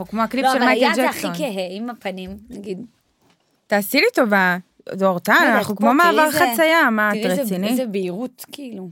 אנחנו 0.00 0.06
כמו 0.06 0.22
הקליפ 0.22 0.44
לא, 0.44 0.50
של 0.52 0.56
אבל 0.56 0.66
מייקל 0.66 0.84
היד 0.86 0.94
זה 0.94 1.08
הכי 1.08 1.18
ג'קסון. 1.28 1.34
כהה, 1.34 1.66
עם 1.70 1.90
הפנים, 1.90 2.38
נגיד. 2.50 2.78
תעשי 3.66 3.96
לי 3.96 4.06
טובה, 4.14 4.56
דורטל, 4.94 5.32
לא 5.32 5.58
אנחנו 5.58 5.76
כמו 5.76 5.94
מעבר 5.94 6.30
חצייה, 6.30 6.90
מה, 6.90 7.10
את 7.12 7.16
תראי 7.22 7.30
איזה- 7.30 7.42
רצינית? 7.42 7.70
איזה 7.70 7.86
בהירות, 7.86 8.44
כאילו. 8.52 8.88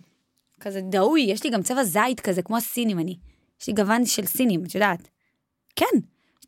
כזה 0.61 0.81
דהוי, 0.81 1.21
יש 1.21 1.45
לי 1.45 1.51
גם 1.51 1.63
צבע 1.63 1.85
זית 1.85 2.21
כזה, 2.21 2.43
כמו 2.43 2.57
הסינים 2.57 2.99
אני. 2.99 3.17
יש 3.61 3.67
לי 3.67 3.73
גוון 3.73 4.07
של 4.07 4.27
סינים, 4.27 4.65
את 4.65 4.75
יודעת. 4.75 5.09
כן, 5.77 5.99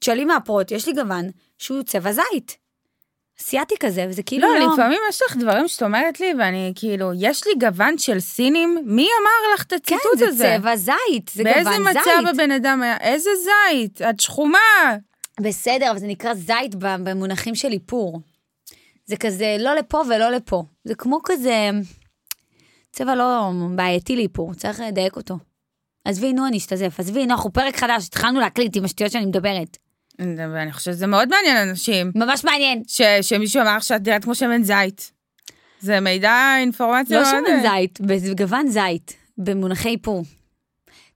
תשאלי 0.01 0.25
מהפרוט, 0.25 0.71
יש 0.71 0.87
לי 0.89 0.95
גוון 0.95 1.25
שהוא 1.59 1.83
צבע 1.83 2.13
זית. 2.13 2.57
אסיאתי 3.41 3.75
כזה, 3.81 4.07
וזה 4.09 4.23
כאילו 4.23 4.49
לא, 4.49 4.59
לא... 4.59 4.73
לפעמים 4.73 5.01
יש 5.09 5.23
לך 5.23 5.37
דברים 5.37 5.69
שאת 5.69 5.83
אומרת 5.83 6.21
לי, 6.21 6.35
ואני 6.39 6.73
כאילו, 6.75 7.11
יש 7.19 7.47
לי 7.47 7.53
גוון 7.61 7.99
של 7.99 8.21
סינים, 8.21 8.79
מי 8.85 9.09
אמר 9.23 9.55
לך 9.55 9.63
את 9.63 9.69
כן, 9.69 9.77
הציטוט 9.77 10.19
זה 10.19 10.29
הזה? 10.29 10.57
צבע 10.59 10.77
זית, 10.77 11.31
זה 11.35 11.45
באיזה 11.45 11.71
גוון 11.71 11.93
זית. 11.93 12.03
מצב 12.03 12.29
הבן 12.35 12.51
אדם 12.51 12.83
היה? 12.83 12.97
איזה 13.01 13.31
זית? 13.45 14.03
את 14.03 14.21
שחומה. 14.21 14.59
בסדר, 15.41 15.91
אבל 15.91 15.99
זה 15.99 16.07
נקרא 16.07 16.35
זית 16.35 16.75
במונחים 16.79 17.55
של 17.55 17.73
איפור. 17.73 18.21
זה 19.07 19.17
כזה 19.17 19.57
לא 19.61 19.75
לפה 19.75 20.03
ולא 20.09 20.31
לפה. 20.31 20.65
זה 20.85 20.95
כמו 20.95 21.21
כזה 21.25 21.71
צבע 22.93 23.15
לא 23.15 23.51
בעייתי 23.75 24.17
לאיפור, 24.17 24.55
צריך 24.55 24.81
לדייק 24.81 25.17
אותו. 25.17 25.39
עזבי, 26.05 26.33
נו, 26.33 26.47
אני 26.47 26.57
אשתזף. 26.57 27.01
עזבי, 27.01 27.27
נו, 27.27 27.35
אנחנו 27.35 27.53
פרק 27.53 27.77
חדש, 27.77 28.07
התחלנו 28.07 28.41
להקליט 28.41 28.77
עם 28.77 28.85
השטויות 28.85 29.13
שאני 29.13 29.27
מדברת. 29.27 29.77
ואני 30.19 30.73
חושבת 30.73 30.95
שזה 30.95 31.07
מאוד 31.07 31.29
מעניין 31.29 31.69
אנשים, 31.69 32.13
ממש 32.15 32.45
מעניין. 32.45 32.83
ש- 32.87 33.03
שמישהו 33.23 33.63
אמר 33.63 33.81
שאת 33.81 34.09
נראית 34.09 34.25
כמו 34.25 34.35
שמן 34.35 34.63
זית. 34.63 35.13
זה 35.81 36.01
מידע, 36.01 36.55
אינפורמציה 36.59 37.21
לא. 37.21 37.25
שמן 37.25 37.61
זית, 37.63 38.01
בגוון 38.01 38.69
זית, 38.69 39.17
במונחי 39.39 39.89
איפור. 39.89 40.25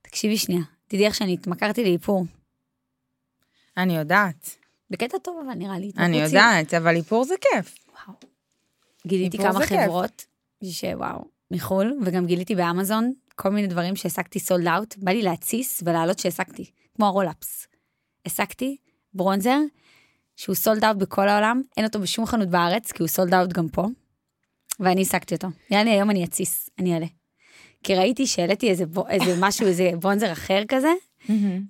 תקשיבי 0.01 0.37
שנייה, 0.37 0.61
תדעי 0.87 1.05
איך 1.05 1.15
שאני 1.15 1.33
התמכרתי 1.33 1.83
לאיפור. 1.83 2.25
אני 3.77 3.97
יודעת, 3.97 4.49
בקטע 4.89 5.17
טוב, 5.17 5.43
אבל 5.45 5.53
נראה 5.53 5.79
לי. 5.79 5.91
אני 5.97 6.21
יודעת, 6.21 6.73
אבל 6.73 6.95
איפור 6.95 7.25
זה 7.25 7.35
כיף. 7.41 7.75
וואו. 8.07 8.17
גיליתי 9.07 9.37
כמה. 9.37 9.65
חברות, 9.65 10.25
שוואו, 10.63 11.25
מחו"ל, 11.51 11.99
וגם 12.05 12.25
גיליתי 12.25 12.55
באמזון 12.55 13.13
כל 13.35 13.49
מיני 13.49 13.67
דברים 13.67 13.95
שהשגתי 13.95 14.39
sold 14.39 14.67
out, 14.67 14.95
בא 14.97 15.11
לי 15.11 15.21
להתסיס 15.21 15.83
ולהעלות 15.85 16.19
שהשגתי, 16.19 16.65
כמו 16.95 17.05
הרולאפס. 17.05 17.67
השגתי 18.25 18.77
ברונזר, 19.13 19.57
שהוא 20.35 20.55
sold 20.55 20.83
out 20.83 20.97
בכל 20.97 21.29
העולם, 21.29 21.61
אין 21.77 21.85
אותו 21.85 21.99
בשום 21.99 22.25
חנות 22.25 22.47
בארץ, 22.49 22.91
כי 22.91 23.03
הוא 23.03 23.07
sold 23.07 23.33
out 23.33 23.53
גם 23.53 23.69
פה, 23.69 23.85
ואני 24.79 25.01
השגתי 25.01 25.35
אותו. 25.35 25.47
נראה 25.71 25.83
לי 25.83 25.89
היום 25.89 26.09
אני 26.09 26.23
אתסיס, 26.25 26.69
אני 26.79 26.93
אעלה. 26.93 27.05
כי 27.83 27.95
ראיתי 27.95 28.27
שהעליתי 28.27 28.69
איזה, 28.69 28.85
בו- 28.85 29.07
איזה 29.07 29.35
משהו, 29.39 29.67
איזה 29.67 29.89
ברונזר 29.99 30.31
אחר 30.31 30.61
כזה, 30.67 30.91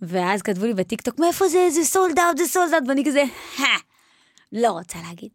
ואז 0.02 0.42
כתבו 0.42 0.66
לי 0.66 0.74
בטיקטוק, 0.74 1.20
מאיפה 1.20 1.48
זה, 1.48 1.68
זה 1.70 1.84
sold 1.84 2.20
out, 2.20 2.38
זה 2.38 2.46
sold 2.46 2.74
out, 2.74 2.84
ואני 2.88 3.06
כזה, 3.06 3.24
לא 4.52 4.72
רוצה 4.72 5.00
להגיד. 5.08 5.30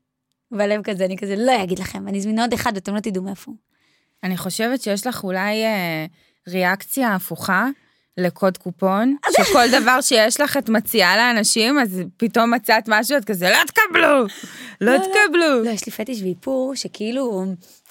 בלב 0.50 0.82
כזה, 0.82 1.04
אני 1.04 1.16
כזה, 1.16 1.36
לא 1.36 1.62
אגיד 1.62 1.78
לכם, 1.78 2.08
אני 2.08 2.18
אזמין 2.18 2.38
עוד 2.40 2.52
אחד 2.52 2.72
ואתם 2.74 2.94
לא 2.94 3.00
תדעו 3.00 3.22
מאיפה. 3.22 3.50
הוא. 3.50 3.56
אני 4.22 4.36
חושבת 4.36 4.80
שיש 4.80 5.06
לך 5.06 5.24
אולי 5.24 5.64
אה, 5.64 6.06
ריאקציה 6.48 7.14
הפוכה 7.14 7.66
לקוד 8.18 8.58
קופון, 8.58 9.16
שכל 9.36 9.80
דבר 9.80 10.00
שיש 10.00 10.40
לך 10.40 10.56
את 10.56 10.68
מציעה 10.68 11.16
לאנשים, 11.16 11.78
אז 11.78 12.00
פתאום 12.16 12.54
מצאת 12.54 12.84
משהו, 12.88 13.16
את 13.16 13.24
כזה, 13.24 13.50
לא 13.50 13.58
תקבלו, 13.66 14.26
לא 14.80 14.92
לא. 14.92 14.98
תקבלו. 14.98 15.64
לא, 15.64 15.70
יש 15.70 15.86
לי 15.86 15.92
פטיש 15.92 16.22
לאיפור, 16.22 16.74
שכאילו 16.74 17.44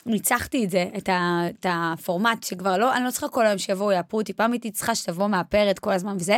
ניצחתי 0.06 0.66
את 0.66 0.70
זה, 0.70 0.86
את, 0.98 1.10
ה, 1.10 1.42
את 1.50 1.66
הפורמט, 1.70 2.44
שכבר 2.44 2.78
לא, 2.78 2.96
אני 2.96 3.06
לא 3.06 3.12
צריכה 3.12 3.28
כל 3.28 3.46
היום 3.46 3.58
שיבואו 3.58 3.92
יאפרו 3.92 4.20
אותי, 4.20 4.34
פעם 4.34 4.52
הייתי 4.52 4.72
צריכה 4.72 4.96
שתבוא 4.96 5.28
מאפרת 5.28 5.80
כל 5.80 5.92
הזמן 5.92 6.16
וזה, 6.16 6.38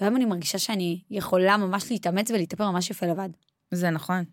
והיום 0.00 0.16
אני 0.16 0.24
מרגישה 0.24 0.58
שאני 0.58 1.00
יכולה 1.10 1.56
ממש 1.56 1.90
להתאמץ 1.90 2.30
ולהתאפר 2.30 2.70
ממש 2.70 2.90
יפה 2.90 3.06
לבד. 3.06 3.28
זה 3.70 3.90
נכון. 3.90 4.24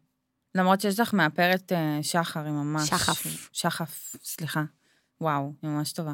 למרות 0.56 0.82
שיש 0.82 1.00
לך 1.00 1.14
מאפרת 1.14 1.72
אה, 1.72 2.00
שחר, 2.02 2.40
היא 2.40 2.52
ממש... 2.52 2.90
שחף. 2.90 3.50
שחף, 3.52 4.16
סליחה. 4.24 4.64
וואו, 5.22 5.54
היא 5.62 5.70
ממש 5.70 5.92
טובה. 5.92 6.14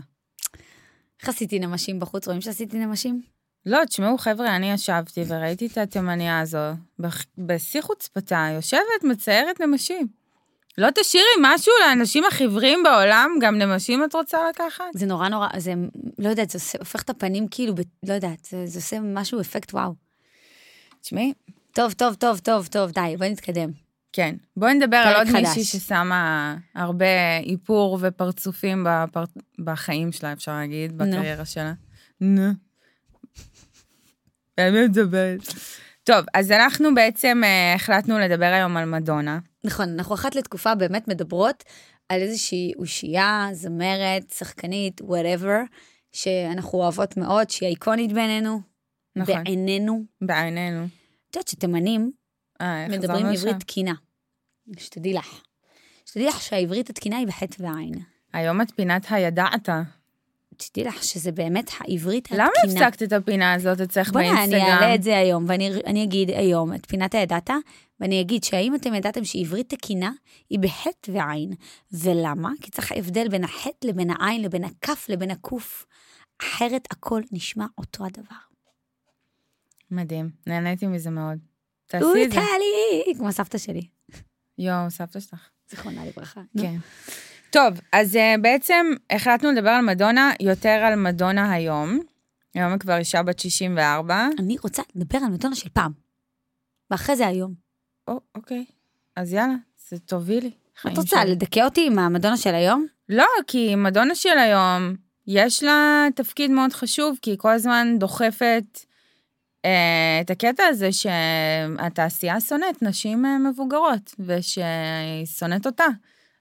איך 1.22 1.30
עשיתי 1.30 1.59
נמשים 1.59 2.00
בחוץ? 2.00 2.28
רואים 2.28 2.41
שעשיתי 2.41 2.78
נמשים? 2.78 3.22
לא, 3.66 3.85
תשמעו, 3.85 4.18
חבר'ה, 4.18 4.56
אני 4.56 4.72
ישבתי 4.72 5.24
וראיתי 5.28 5.68
את 5.68 5.78
התימניה 5.78 6.40
הזו, 6.40 6.57
בשיא 7.38 7.81
חוצפתה, 7.81 8.47
יושבת, 8.56 9.03
מציירת 9.03 9.62
נמשים. 9.62 10.08
לא 10.78 10.88
תשאירי 10.96 11.25
משהו 11.41 11.74
לאנשים 11.81 12.24
החיוורים 12.25 12.84
בעולם, 12.84 13.31
גם 13.41 13.58
נמשים 13.58 14.03
את 14.03 14.16
רוצה 14.16 14.38
לקחת? 14.50 14.85
זה 14.94 15.06
נורא 15.06 15.29
נורא, 15.29 15.47
זה, 15.58 15.74
לא 16.19 16.29
יודעת, 16.29 16.50
זה 16.50 16.58
עושה, 16.58 16.78
הופך 16.78 17.02
את 17.02 17.09
הפנים 17.09 17.47
כאילו, 17.47 17.75
ב, 17.75 17.79
לא 18.03 18.13
יודעת, 18.13 18.46
זה, 18.46 18.66
זה 18.66 18.79
עושה 18.79 19.00
משהו, 19.00 19.41
אפקט 19.41 19.74
וואו. 19.74 19.94
תשמעי, 21.02 21.34
טוב, 21.72 21.94
טוב, 21.94 22.16
טוב, 22.16 22.40
טוב, 22.40 22.68
טוב, 22.68 22.91
די, 22.91 23.16
בואי 23.18 23.29
נתקדם. 23.29 23.88
כן. 24.14 24.36
בואי 24.58 24.74
נדבר 24.74 24.97
על 24.97 25.16
עוד 25.16 25.28
חדש. 25.28 25.58
מישהי 25.58 25.64
ששמה 25.64 26.56
הרבה 26.75 27.38
איפור 27.44 27.97
ופרצופים 28.02 28.86
בפר... 28.88 29.24
בחיים 29.59 30.12
שלה, 30.12 30.34
אפשר 30.34 30.52
להגיד. 30.52 30.97
בקריירה 30.97 31.46
שלה. 31.46 31.74
נו. 32.22 32.52
באמת 34.58 34.90
מדברת. 34.90 35.40
טוב, 36.03 36.25
אז 36.34 36.52
אנחנו 36.52 36.96
בעצם 36.96 37.42
אה, 37.44 37.74
החלטנו 37.74 38.20
לדבר 38.20 38.46
היום 38.46 38.78
על 38.78 38.86
מדונה. 38.86 39.40
נכון, 39.64 39.90
אנחנו 39.90 40.16
אחת 40.16 40.36
לתקופה 40.36 40.76
באמת 40.76 41.08
מדברות 41.08 41.64
על 42.09 42.22
איזושהי 42.22 42.74
אושייה, 42.78 43.47
זמרת, 43.52 44.34
שחקנית, 44.38 45.02
whatever, 45.02 45.68
שאנחנו 46.12 46.80
אוהבות 46.80 47.18
מאוד, 47.18 47.50
שהיא 47.50 47.70
איקונית 47.70 48.14
בעינינו, 48.14 48.62
נכון. 49.16 49.44
בעינינו. 49.44 50.03
בעינינו. 50.22 50.84
את 51.30 51.36
יודעת 51.36 51.47
שתימנים 51.47 52.12
מדברים 52.90 53.25
חזרנו 53.25 53.30
עברית. 53.30 53.59
תקינה. 53.59 53.94
שתדעי 54.78 55.14
לך. 55.14 55.42
שתדעי 56.06 56.25
לך 56.25 56.42
שהעברית 56.42 56.90
התקינה 56.90 57.18
היא 57.18 57.28
בחטא 57.28 57.64
ועין. 57.64 57.94
היום 58.34 58.62
את 58.62 58.72
פינת 58.75 59.06
הידעת. 59.09 59.70
תדעי 60.58 60.88
לך 60.88 61.03
שזה 61.03 61.31
באמת 61.31 61.72
העברית 61.80 62.25
התקינה. 62.25 62.47
למה 62.66 62.86
הפסקת 62.86 63.03
את 63.03 63.14
הפינה 63.14 63.53
הזאת 63.53 63.81
אצלך 63.81 64.12
באינסטגרם? 64.12 64.62
אני 64.62 64.72
אעלה 64.72 64.96
את 64.96 65.03
זה 65.03 65.18
היום, 65.18 65.46
ואני 65.47 65.72
אני 65.86 66.03
אגיד 66.03 66.30
היום 66.30 66.74
את 66.74 66.86
פינת 66.86 67.16
הידעת, 67.16 67.50
ואני 68.00 68.22
אגיד 68.22 68.44
שהאם 68.44 68.76
אתם 68.76 68.94
ידעתם 68.94 69.24
שעברית 69.24 69.70
תקינה 69.70 70.12
היא 70.50 70.59
בחטא 70.59 71.12
ועין. 71.12 71.53
ולמה? 71.91 72.50
כי 72.62 72.72
צריך 72.72 72.91
הבדל 72.96 73.28
בין 73.28 73.44
החטא 73.44 73.88
לבין 73.88 74.09
העין, 74.09 74.41
לבין 74.41 74.64
הכף 74.64 75.06
לבין 75.09 75.31
הקוף. 75.31 75.86
אחרת 76.41 76.88
הכל 76.91 77.22
נשמע 77.31 77.66
אותו 77.78 78.06
הדבר. 78.06 78.36
מדהים, 79.91 80.30
נהניתי 80.47 80.88
מזה 80.88 81.09
מאוד. 81.09 81.48
תעשי 81.89 82.25
את 82.25 82.31
זה. 82.31 82.39
טלי! 82.39 83.13
כמו 83.17 83.31
סבתא 83.31 83.57
שלי, 83.57 83.81
יואו, 84.57 84.91
סבתא 84.91 85.19
שלך. 85.19 85.50
זיכרונה 85.69 86.05
לברכה. 86.05 86.41
כן. 86.61 86.75
טוב, 87.50 87.79
אז 87.91 88.16
uh, 88.16 88.41
בעצם 88.41 88.85
החלטנו 89.09 89.51
לדבר 89.51 89.69
על 89.69 89.85
מדונה, 89.85 90.31
יותר 90.39 90.69
על 90.69 90.95
מדונה 90.95 91.51
היום. 91.51 91.99
היום 92.53 92.72
היא 92.72 92.79
כבר 92.79 92.97
אישה 92.97 93.23
בת 93.23 93.39
64. 93.39 94.28
אני 94.39 94.55
רוצה 94.63 94.81
לדבר 94.95 95.17
על 95.17 95.31
מדונה 95.31 95.55
של 95.55 95.69
פעם. 95.69 95.91
ואחרי 96.91 97.16
זה 97.16 97.28
היום. 97.28 97.53
או, 98.07 98.19
אוקיי. 98.35 98.66
אז 99.16 99.33
יאללה, 99.33 99.55
זה 99.89 99.99
תובילי. 99.99 100.51
את 100.88 100.97
רוצה. 100.97 101.25
לדכא 101.25 101.59
אותי 101.59 101.88
עם 101.88 101.99
המדונה 101.99 102.38
של 102.38 102.55
היום? 102.55 102.85
לא, 103.09 103.28
כי 103.47 103.75
מדונה 103.75 104.16
של 104.16 104.38
היום, 104.38 104.95
יש 105.28 105.63
לה 105.63 106.07
תפקיד 106.16 106.51
מאוד 106.51 106.73
חשוב, 106.73 107.17
כי 107.22 107.29
היא 107.29 107.38
כל 107.38 107.51
הזמן 107.51 107.95
דוחפת 107.99 108.63
אה, 108.75 108.88
את 110.22 110.30
הקטע 110.30 110.64
הזה 110.64 110.90
שהתעשייה 110.92 112.42
שונאת 112.42 112.81
נשים 112.81 113.25
אה, 113.25 113.38
מבוגרות, 113.38 114.16
ושהיא 114.20 115.25
שונאת 115.25 115.66
אותה. 115.66 115.86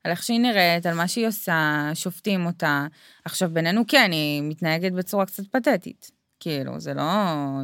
על 0.05 0.11
איך 0.11 0.23
שהיא 0.23 0.41
נראית, 0.41 0.87
על 0.87 0.95
מה 0.95 1.09
שהיא 1.09 1.27
עושה, 1.27 1.91
שופטים 1.95 2.47
אותה. 2.47 2.87
עכשיו, 3.25 3.51
בינינו 3.53 3.83
כן, 3.89 4.11
היא 4.13 4.43
מתנהגת 4.43 4.93
בצורה 4.93 5.27
קצת 5.27 5.47
פתטית. 5.47 6.11
כאילו, 6.41 6.81
זה 6.81 6.95
לא 6.95 7.03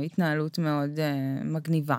התנהלות 0.05 0.59
מאוד 0.59 0.99
אה, 0.99 1.45
מגניבה. 1.45 1.97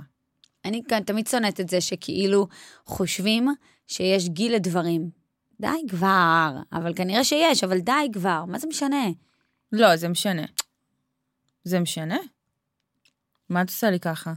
אני 0.65 0.81
כאן 0.87 1.03
תמיד 1.03 1.27
שונאת 1.27 1.59
את 1.59 1.69
זה 1.69 1.81
שכאילו 1.81 2.47
חושבים 2.85 3.47
שיש 3.87 4.29
גיל 4.29 4.55
לדברים. 4.55 5.09
די 5.61 5.67
כבר, 5.89 6.51
אבל 6.73 6.93
כנראה 6.93 7.23
שיש, 7.23 7.63
אבל 7.63 7.79
די 7.79 8.07
כבר, 8.13 8.45
מה 8.45 8.59
זה 8.59 8.67
משנה? 8.67 9.05
לא, 9.71 9.95
זה 9.95 10.09
משנה. 10.09 10.45
זה 11.63 11.79
משנה? 11.79 12.17
מה 13.49 13.61
את 13.61 13.69
עושה 13.69 13.89
לי 13.89 13.99
ככה? 13.99 14.33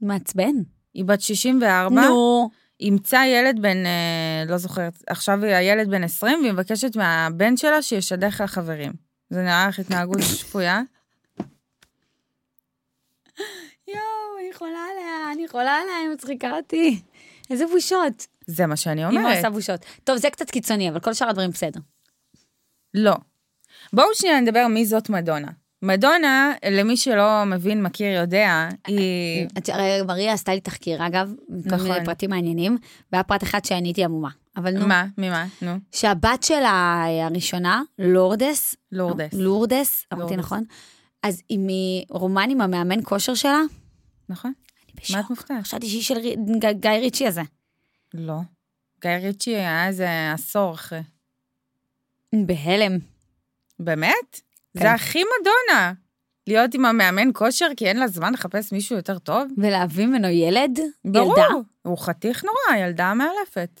מעצבן. 0.00 0.54
היא 0.94 1.04
בת 1.04 1.20
64, 1.20 2.08
נו. 2.08 2.50
אימצה 2.80 3.22
ילד 3.26 3.62
בן, 3.62 3.86
אה, 3.86 4.44
לא 4.48 4.56
זוכרת, 4.58 5.02
עכשיו 5.06 5.44
היא 5.44 5.54
הילד 5.54 5.90
בן 5.90 6.04
20, 6.04 6.40
והיא 6.40 6.52
מבקשת 6.52 6.96
מהבן 6.96 7.56
שלה 7.56 7.82
שישדך 7.82 8.40
לה 8.40 8.46
חברים. 8.46 8.92
זה 9.30 9.42
נראה 9.42 9.68
לך 9.68 9.78
התנהגות 9.78 10.18
שפויה? 10.38 10.80
יואו, 13.88 14.38
אני 14.40 14.52
חולה 14.54 14.78
עליה, 14.92 15.32
אני 15.32 15.48
חולה 15.48 15.76
עליה, 15.76 15.96
היא 16.02 16.08
מצחיקה 16.08 16.56
אותי. 16.56 17.02
איזה 17.50 17.66
בושות. 17.66 18.26
זה 18.46 18.66
מה 18.66 18.76
שאני 18.76 19.04
אמא 19.04 19.18
אומרת. 19.18 19.36
עושה 19.36 19.50
בושות. 19.50 19.80
טוב, 20.04 20.16
זה 20.16 20.30
קצת 20.30 20.50
קיצוני, 20.50 20.90
אבל 20.90 21.00
כל 21.00 21.14
שאר 21.14 21.28
הדברים 21.28 21.50
בסדר. 21.50 21.80
לא. 22.94 23.14
בואו 23.92 24.14
שנייה 24.14 24.40
נדבר 24.40 24.66
מי 24.66 24.86
זאת 24.86 25.10
מדונה. 25.10 25.50
מדונה, 25.82 26.52
למי 26.70 26.96
שלא 26.96 27.44
מבין, 27.46 27.82
מכיר, 27.82 28.06
יודע, 28.12 28.68
היא... 28.86 29.46
את- 29.58 29.68
הרי 29.68 30.02
מריה 30.06 30.32
עשתה 30.32 30.54
לי 30.54 30.60
תחקיר, 30.60 31.06
אגב, 31.06 31.32
כל 31.68 31.74
נכון. 31.76 32.04
פרטים 32.04 32.30
מעניינים, 32.30 32.78
והיה 33.12 33.22
פרט 33.22 33.42
אחד 33.42 33.64
שאני 33.64 33.88
הייתי 33.88 34.04
עמומה. 34.04 34.28
אבל 34.56 34.78
נו, 34.78 34.86
מה? 34.86 35.06
ממה? 35.18 35.46
נו. 35.62 35.72
שהבת 35.92 36.42
שלה 36.42 37.04
הראשונה, 37.24 37.82
לורדס, 37.98 38.74
לורדס. 38.92 39.34
לורדס, 39.34 40.06
אמרתי. 40.12 40.36
נכון? 40.36 40.64
אז 41.22 41.42
היא 41.48 41.58
מרומן 42.10 42.50
עם 42.50 42.60
המאמן 42.60 42.98
כושר 43.04 43.34
שלה? 43.34 43.60
נכון? 44.28 44.52
אני 44.86 45.00
בשוק. 45.02 45.16
מה 45.16 45.22
את 45.22 45.30
מופתעת? 45.30 45.62
חשבתי 45.62 45.86
שהיא 45.88 46.02
של 46.02 46.14
גיא 46.80 46.90
ריצ'י 46.90 47.26
הזה. 47.26 47.42
לא. 48.14 48.34
גיא 49.02 49.10
ריצ'י 49.10 49.50
היה 49.56 49.86
איזה 49.88 50.32
עשור 50.32 50.74
אחרי. 50.74 51.00
בהלם. 52.32 52.98
באמת? 53.78 54.40
כן. 54.78 54.82
זה 54.82 54.92
הכי 54.92 55.22
מדונה. 55.40 55.92
להיות 56.46 56.74
עם 56.74 56.84
המאמן 56.84 57.28
כושר 57.34 57.66
כי 57.76 57.86
אין 57.86 57.96
לה 57.96 58.08
זמן 58.08 58.32
לחפש 58.32 58.72
מישהו 58.72 58.96
יותר 58.96 59.18
טוב? 59.18 59.48
ולהביא 59.58 60.06
ממנו 60.06 60.28
ילד? 60.28 60.78
ברור. 61.04 61.30
ילדה? 61.38 61.48
הוא 61.82 61.98
חתיך 61.98 62.44
נורא, 62.44 62.78
ילדה 62.80 63.14
מאלפת. 63.14 63.80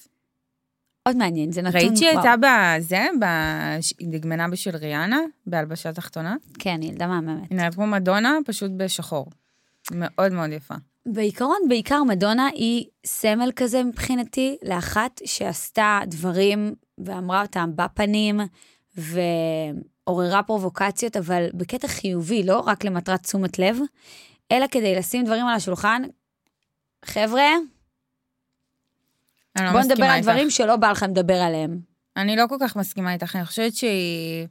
עוד 1.08 1.16
מעניין, 1.16 1.52
זה 1.52 1.62
נתון... 1.62 1.80
ראית 1.80 1.96
שהיא. 1.96 2.08
הייתה 2.08 2.34
בזה, 2.40 3.06
בש- 3.20 3.94
היא 3.98 4.08
דגמנה 4.10 4.48
בשביל 4.48 4.76
ריאנה, 4.76 5.18
בהלבשה 5.46 5.92
תחתונה? 5.92 6.36
כן, 6.58 6.82
ילדה 6.82 7.06
מהממת. 7.06 7.50
היא 7.50 7.58
נראית 7.58 7.74
כמו 7.74 7.86
מדונה, 7.86 8.38
פשוט 8.46 8.70
בשחור. 8.76 9.26
מאוד 9.90 10.32
מאוד 10.32 10.50
יפה. 10.52 10.74
בעיקרון, 11.06 11.58
בעיקר 11.68 12.02
מדונה 12.02 12.46
היא 12.46 12.84
סמל 13.06 13.50
כזה 13.56 13.84
מבחינתי, 13.84 14.56
לאחת 14.62 15.20
שעשתה 15.24 16.00
דברים 16.06 16.74
ואמרה 16.98 17.42
אותם 17.42 17.70
בפנים, 17.76 18.40
ועוררה 18.94 20.42
פרובוקציות, 20.42 21.16
אבל 21.16 21.46
בקטע 21.54 21.88
חיובי, 21.88 22.42
לא 22.42 22.58
רק 22.58 22.84
למטרת 22.84 23.22
תשומת 23.22 23.58
לב, 23.58 23.78
אלא 24.52 24.66
כדי 24.66 24.94
לשים 24.94 25.24
דברים 25.24 25.46
על 25.46 25.54
השולחן. 25.54 26.02
חבר'ה, 27.04 27.48
אני 29.56 29.64
לא 29.64 29.72
בואו 29.72 29.82
נדבר 29.82 30.04
על. 30.04 30.20
דברים 30.20 30.50
שלא 30.50 30.76
בא 30.76 30.90
לכם 30.90 31.10
לדבר 31.10 31.34
עליהם. 31.34 31.80
אני 32.16 32.36
לא 32.36 32.44
כל 32.48 32.56
כך 32.60 32.76
מסכימה 32.76 33.12
איתך, 33.12 33.36
אני 33.36 33.44
חושבת 33.44 33.74
שהיא... 33.74 34.46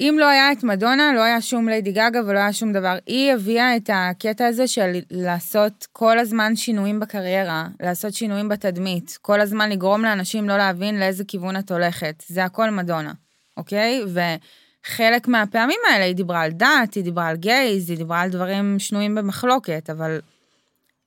אם 0.00 0.16
לא 0.18 0.28
היה 0.28 0.52
את 0.52 0.64
מדונה, 0.64 1.12
לא 1.12 1.22
היה 1.22 1.40
שום 1.40 1.68
ליידי 1.68 1.92
גגה 1.92 2.20
ולא 2.26 2.38
היה 2.38 2.52
שום 2.52 2.72
דבר. 2.72 2.96
היא 3.06 3.32
הביאה 3.32 3.76
את 3.76 3.90
הקטע 3.92 4.46
הזה 4.46 4.66
של 4.66 4.98
לעשות 5.10 5.86
כל 5.92 6.18
הזמן 6.18 6.56
שינויים 6.56 7.00
בקריירה, 7.00 7.68
לעשות 7.80 8.14
שינויים 8.14 8.48
בתדמית, 8.48 9.18
כל 9.22 9.40
הזמן 9.40 9.70
לגרום 9.70 10.02
לאנשים 10.02 10.48
לא 10.48 10.56
להבין 10.56 11.00
לאיזה 11.00 11.24
כיוון 11.24 11.56
את 11.56 11.70
הולכת. 11.70 12.24
זה 12.28 12.44
הכל 12.44 12.70
מדונה, 12.70 13.12
אוקיי? 13.56 14.02
וחלק 14.04 15.28
מהפעמים 15.28 15.78
האלה 15.90 16.04
היא 16.04 16.14
דיברה 16.14 16.40
על 16.40 16.50
דת, 16.50 16.94
היא 16.94 17.04
דיברה 17.04 17.26
על 17.28 17.36
גייז, 17.36 17.90
היא 17.90 17.98
דיברה 17.98 18.20
על 18.20 18.30
דברים 18.30 18.78
שנויים 18.78 19.14
במחלוקת, 19.14 19.90
אבל 19.90 20.20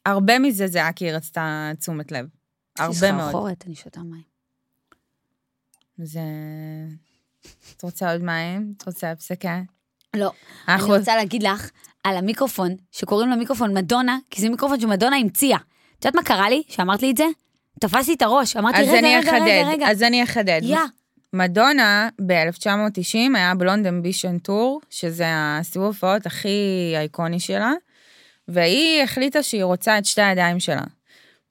הרבה 0.05 0.39
מזה 0.39 0.67
זה 0.67 0.77
היה 0.77 0.93
כי 0.93 1.05
היא 1.05 1.13
רצתה 1.13 1.71
תשומת 1.79 2.11
לב. 2.11 2.25
הרבה 2.79 3.11
מאוד. 3.11 3.29
סחרחורת, 3.29 3.63
אני 3.67 3.75
שותה 3.75 3.99
מים. 3.99 4.33
זה... 5.97 6.19
את 7.77 7.83
רוצה 7.83 8.11
עוד 8.11 8.23
מים? 8.23 8.73
את 8.77 8.87
רוצה 8.87 9.11
הפסקה? 9.11 9.59
לא. 10.15 10.31
אני 10.67 10.83
רוצה 10.83 11.15
להגיד 11.15 11.43
לך 11.43 11.69
על 12.03 12.17
המיקרופון, 12.17 12.75
שקוראים 12.91 13.29
לו 13.29 13.35
מיקרופון 13.35 13.77
מדונה, 13.77 14.17
כי 14.29 14.41
זה 14.41 14.49
מיקרופון 14.49 14.79
שמדונה 14.79 15.15
המציאה. 15.15 15.57
את 15.99 16.05
יודעת 16.05 16.15
מה 16.15 16.23
קרה 16.23 16.49
לי 16.49 16.63
שאמרת 16.67 17.01
לי 17.01 17.11
את 17.11 17.17
זה? 17.17 17.25
תפס 17.79 18.07
לי 18.07 18.13
את 18.13 18.21
הראש, 18.21 18.57
אמרתי, 18.57 18.77
רגע, 18.81 18.91
רגע, 18.91 19.31
רגע, 19.31 19.69
רגע. 19.69 19.91
אז 19.91 20.03
אני 20.03 20.23
אחדד. 20.23 20.59
יא, 20.63 20.77
מדונה 21.33 22.09
ב-1990 22.25 23.35
היה 23.35 23.55
בלונד 23.55 23.87
אמבישן 23.87 24.37
טור, 24.37 24.81
שזה 24.89 25.25
הסיבוב 25.27 25.87
הופעות 25.87 26.25
הכי 26.25 26.93
אייקוני 26.95 27.39
שלה, 27.39 27.71
והיא 28.47 29.03
החליטה 29.03 29.43
שהיא 29.43 29.63
רוצה 29.63 29.97
את 29.97 30.05
שתי 30.05 30.21
הידיים 30.21 30.59
שלה. 30.59 30.83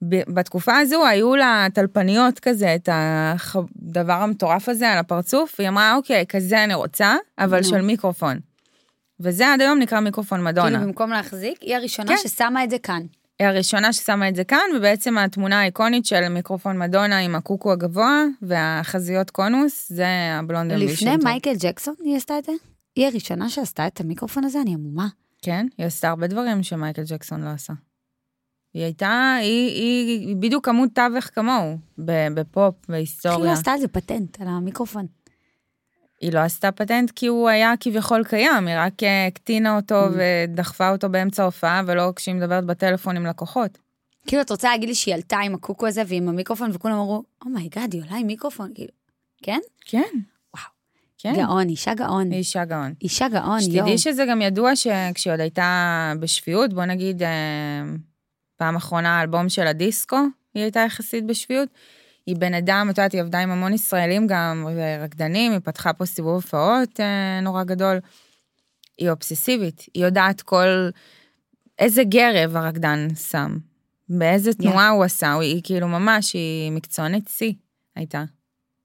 בתקופה 0.08 0.78
הזו 0.78 1.06
היו 1.06 1.36
לה 1.36 1.66
טלפניות 1.74 2.38
כזה, 2.38 2.74
את 2.74 2.88
הדבר 2.92 4.12
המטורף 4.12 4.68
הזה 4.68 4.90
על 4.90 4.98
הפרצוף, 4.98 5.54
והיא 5.58 5.68
אמרה, 5.68 5.94
אוקיי, 5.94 6.24
כזה 6.28 6.64
אני 6.64 6.74
רוצה, 6.74 7.16
אבל. 7.38 7.62
של 7.62 7.80
מיקרופון. 7.80 8.38
וזה 9.20 9.52
עד 9.52 9.60
היום 9.60 9.78
נקרא 9.78 10.00
מיקרופון 10.00 10.44
מדונה. 10.44 10.70
כאילו 10.70 10.82
במקום 10.82 11.10
להחזיק, 11.10 11.58
היא 11.60 11.76
הראשונה 11.76 12.08
כן. 12.08 12.28
ששמה 12.28 12.64
את 12.64 12.70
זה 12.70 12.78
כאן. 12.78 13.02
היא 13.38 13.48
הראשונה 13.48 13.92
ששמה 13.92 14.28
את 14.28 14.36
זה 14.36 14.44
כאן, 14.44 14.58
ובעצם 14.76 15.18
התמונה 15.18 15.60
האיקונית 15.60 16.06
של 16.06 16.28
מיקרופון 16.28 16.78
מדונה 16.78 17.18
עם 17.18 17.34
הקוקו 17.34 17.72
הגבוה 17.72 18.24
והחזיות 18.42 19.30
קונוס, 19.30 19.92
זה 19.92 20.06
ה 20.32 20.39
Blond 20.39 20.72
Ambition. 20.72 21.06
לפני. 21.06 21.24
מייקל 21.24 21.54
ג'קסון 21.58 21.94
היא 22.04 22.16
עשתה 22.16 22.38
את 22.38 22.44
זה? 22.44 22.52
היא 22.96 23.06
הראשונה 23.06 23.48
שעשתה 23.48 23.86
את 23.86 24.00
המיקרופון 24.00 24.44
הזה? 24.44 24.60
אני 24.60 24.74
המומה. 24.74 25.06
כן, 25.42 25.66
היא 25.78 25.86
עשתה 25.86 26.08
הרבה 26.08 26.26
דברים 26.26 26.62
שמייקל 26.62 27.02
ג'קסון 27.06 27.44
לא 27.44 27.50
עשה. 27.50 27.72
היא 28.74 28.82
הייתה, 28.84 29.34
היא, 29.40 29.68
היא, 29.68 30.28
היא 30.28 30.36
בדיוק 30.36 30.68
עמוד 30.68 30.88
תווך 30.94 31.24
כמוהו, 31.24 31.78
בפופ, 32.34 32.74
בהיסטוריה. 32.88 33.52
עשתה 33.52 33.72
על 33.72 33.80
זה 33.80 33.88
פטנט, 33.88 34.40
על 34.40 34.48
המיקרופון. 34.48 35.06
היא 36.20 36.32
לא 36.32 36.38
עשתה 36.38 36.72
פטנט 36.72 37.10
כי 37.10 37.26
הוא 37.26 37.48
היה 37.48 37.74
כביכול 37.80 38.24
קיים, 38.24 38.66
היא 38.66 38.76
רק 38.78 39.02
אה, 39.02 39.26
הקטינה 39.26 39.76
אותו 39.76 40.06
Mm. 40.06 40.10
ודחפה 40.48 40.90
אותו 40.90 41.08
באמצע 41.08 41.42
ההופעה, 41.42 41.82
ולא 41.86 42.12
כשהיא 42.16 42.34
מדברת 42.34 42.64
בטלפון 42.64 43.16
עם 43.16 43.26
לקוחות. 43.26 43.78
כאילו, 44.26 44.42
את 44.42 44.50
רוצה 44.50 44.70
להגיד 44.70 44.88
לי 44.88 44.94
שהיא 44.94 45.14
עלתה 45.14 45.38
עם 45.38 45.54
הקוקו 45.54 45.86
הזה 45.86 46.02
ועם 46.06 46.28
המיקרופון, 46.28 46.70
וכולם 46.72 46.94
אמרו, 46.94 47.22
oh 47.44 47.56
my 47.56 47.68
god, 47.68 47.92
היא 47.92 48.02
עולה 48.02 48.16
עם 48.16 48.26
מיקרופון, 48.26 48.70
כאילו, 48.74 48.90
כן? 49.42 49.58
כן. 49.84 50.02
כן. 51.18 51.32
גאון, 51.36 51.68
אישה 51.68 51.94
גאון. 51.94 52.30
היא 52.30 52.38
אישה 52.38 52.64
גאון. 52.64 52.94
אישה 53.02 53.28
גאון, 53.28 53.58
יואו. 53.60 53.60
שתדעי 53.60 53.98
שזה 53.98 54.24
גם 54.30 54.42
ידוע 54.42 54.76
שכשהיא 54.76 55.32
עוד 55.32 55.40
הייתה 55.40 56.12
בשפיות, 56.20 56.72
בוא 56.72 56.84
נגיד, 56.84 57.22
אה, 57.22 57.28
פעם 58.62 58.76
אחרונה 58.76 59.18
האלבום 59.18 59.48
של 59.48 59.66
הדיסקו, 59.66 60.18
היא 60.54 60.62
הייתה 60.62 60.80
יחסית 60.80 61.26
בשפיות. 61.26 61.68
היא 62.26 62.36
בן 62.36 62.54
אדם, 62.54 62.86
את 62.90 62.98
יודעת, 62.98 63.12
היא 63.12 63.20
עבדה 63.20 63.38
עם 63.38 63.50
המון 63.50 63.72
ישראלים 63.72 64.26
גם, 64.26 64.66
ורקדנים, 64.76 65.52
היא 65.52 65.60
פתחה 65.64 65.92
פה 65.92 66.06
סיבוב 66.06 66.34
הופעות 66.34 67.00
אה, 67.00 67.40
נורא 67.40 67.64
גדול. 67.64 68.00
היא 68.98 69.10
אובססיבית, 69.10 69.86
היא 69.94 70.04
יודעת 70.04 70.42
כל... 70.42 70.90
איזה 71.78 72.04
גרב 72.04 72.56
הרקדן 72.56 73.14
שם, 73.14 73.56
באיזה 74.08 74.54
תנועה 74.54 74.88
הוא 74.88 75.04
עשה, 75.04 75.34
היא 75.40 75.60
כאילו 75.64 75.88
ממש, 75.88 76.32
היא 76.32 76.72
מקצוענית 76.72 77.28
שיא 77.28 77.52
הייתה. 77.96 78.24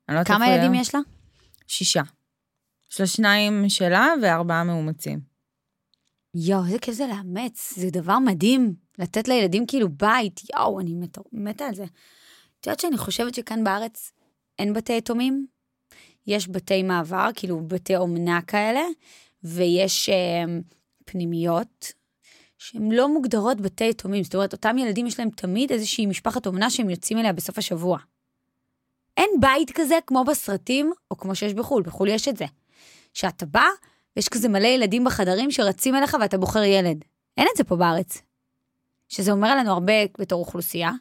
לא 0.10 0.24
כמה 0.24 0.48
ילדים. 0.48 0.74
יש 0.74 0.96
לה? 0.96 1.02
שישה. 1.68 2.04
יש 2.92 3.00
לה 3.00 3.08
שניים 3.08 3.70
שלה 3.70 4.08
וארבעה 4.22 4.64
מאומצים. 4.64 5.20
יואו, 6.36 6.66
איזה 6.66 6.80
כיף 6.80 6.96
זה 6.96 7.08
לאמץ, 7.08 7.74
זה 7.76 7.90
דבר 7.90 8.20
מדהים. 8.20 8.74
לתת 8.98 9.28
לילדים 9.28 9.66
כאילו 9.68 9.90
בית, 9.90 10.42
יואו, 10.54 10.80
אני 10.80 10.94
מתה, 10.94 11.22
מתה 11.32 11.66
על 11.66 11.76
זה. 11.76 11.84
את 12.60 12.68
יודעת 12.68 12.80
שאני 12.80 12.98
חושבת 12.98 13.36
שכאן 13.36 13.64
בארץ 13.64 14.12
אין 14.60 14.74
בתי 14.74 14.94
יתומים? 14.94 15.48
יש 16.28 16.48
בתי 16.48 16.84
מעבר, 16.84 17.30
כאילו 17.36 17.68
בתי 17.68 17.98
אומנה 17.98 18.42
כאלה, 18.42 18.82
ויש 19.44 20.10
אה, 20.10 20.44
פנימיות 21.06 21.94
שהן 22.58 22.92
לא 22.92 23.14
מוגדרות 23.14 23.62
בתי 23.62 23.84
יתומים. 23.84 24.24
זאת 24.24 24.36
אומרת, 24.36 24.54
אותם 24.54 24.78
ילדים 24.78 25.08
יש 25.08 25.20
להם 25.20 25.30
תמיד 25.30 25.72
איזושהי 25.72 26.06
משפחת 26.06 26.48
אומנה 26.48 26.70
שהם 26.70 26.90
יוצאים 26.90 27.20
אליה 27.20 27.34
בסוף 27.34 27.58
השבוע. 27.58 27.98
אין 29.18 29.30
בית 29.40 29.72
כזה 29.72 29.96
כמו 30.08 30.24
בסרטים, 30.24 30.92
או 31.12 31.18
כמו 31.18 31.36
שיש 31.36 31.54
בחו"ל, 31.54 31.84
בחו"ל 31.84 32.10
יש 32.10 32.28
את 32.28 32.38
זה. 32.38 32.46
שאתה 33.14 33.46
בא, 33.46 33.66
ויש 34.18 34.30
כזה 34.30 34.50
מלא 34.50 34.68
ילדים 34.68 35.04
בחדרים 35.04 35.52
שרצים 35.52 35.96
אליך 35.96 36.18
ואתה 36.22 36.38
בוחר 36.38 36.64
ילד. 36.64 36.98
אין 37.38 37.48
את 37.52 37.58
זה 37.58 37.64
פה 37.64 37.76
בארץ. 37.76 38.22
שזה 39.10 39.32
אומר 39.32 39.48
עלינו 39.48 39.72
הרבה 39.72 39.94
בתור 40.20 40.40
אוכלוסייה, 40.40 40.92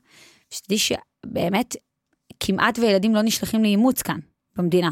שתדעי 0.50 0.78
שבאמת 0.78 1.76
כמעט 2.40 2.78
וילדים 2.78 3.14
לא 3.14 3.22
נשלחים 3.22 3.62
לאימוץ 3.62 4.02
כאן, 4.02 4.18
במדינה. 4.56 4.90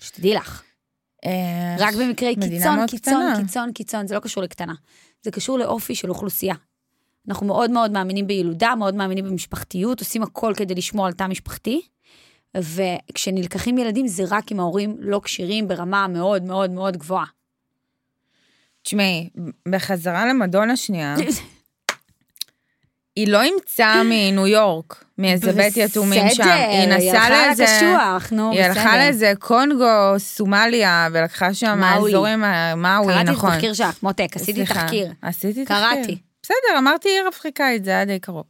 שתדעי 0.00 0.34
לך. 0.34 0.62
אה, 1.24 1.76
רק 1.78 1.94
במקרי 1.94 2.34
קיצון, 2.34 2.86
קיצון. 2.86 3.32
קיצון, 3.42 3.72
קיצון, 3.72 4.06
זה 4.06 4.14
לא 4.14 4.20
קשור 4.20 4.42
לקטנה. 4.42 4.74
זה 5.22 5.30
קשור 5.30 5.58
לאופי 5.58 5.94
של 5.94 6.10
אוכלוסייה. 6.10 6.54
אנחנו 7.28 7.46
מאוד 7.46 7.70
מאוד 7.70 7.90
מאמינים 7.90 8.26
בילודה, 8.26 8.74
מאוד 8.74 8.94
מאמינים 8.94 9.24
במשפחתיות, 9.24 10.00
עושים 10.00 10.22
הכל 10.22 10.52
כדי 10.56 10.74
לשמור 10.74 11.06
על 11.06 11.12
תא 11.12 11.26
משפחתי, 11.26 11.82
וכשנלקחים 12.56 13.78
ילדים 13.78 14.06
זה 14.08 14.22
רק 14.30 14.52
אם 14.52 14.60
ההורים 14.60 14.96
לא 14.98 15.20
כשירים 15.24 15.68
ברמה 15.68 16.06
מאוד 16.08 16.42
מאוד 16.42 16.70
מאוד 16.70 16.96
גבוהה. 16.96 17.24
תשמעי, 18.82 19.28
בחזרה 19.68 20.26
למדונה 20.26 20.76
שנייה, 20.76 21.14
היא 23.16 23.28
לא 23.28 23.42
אימצה 23.42 24.02
מניו 24.04 24.46
יורק, 24.46 25.04
מאיזה 25.18 25.52
בית 25.52 25.76
יתומים 25.76 26.30
שם. 26.30 26.42
היא 26.42 26.88
בסדר, 26.88 26.96
נסעה 26.96 27.24
היא 27.26 27.46
לאיזה... 27.46 27.64
הלכה 27.64 27.92
לקשוח, 28.18 28.32
נו, 28.32 28.50
היא 28.52 28.62
הלכה 28.62 28.80
בסדר. 28.80 28.96
לאיזה 28.96 29.32
קונגו, 29.38 30.14
סומליה, 30.18 31.08
ולקחה 31.12 31.54
שם. 31.54 31.82
האזורים, 31.82 32.44
ה- 32.44 32.74
מאוי, 32.74 33.12
קראתי 33.14 33.30
את 33.30 33.34
נכון. 33.34 33.50
התחקיר 33.50 33.72
שלך, 33.74 34.02
מותק, 34.02 34.28
עשיתי 34.36 34.64
תחקיר. 34.66 35.12
עשיתי 35.22 35.64
תחקיר. 35.64 35.76
קראתי. 35.94 36.18
בסדר, 36.42 36.78
אמרתי 36.78 37.08
עיר 37.08 37.28
אפריקאית, 37.28 37.84
זה 37.84 37.90
היה 37.90 38.04
די 38.04 38.18
קרוב. 38.18 38.44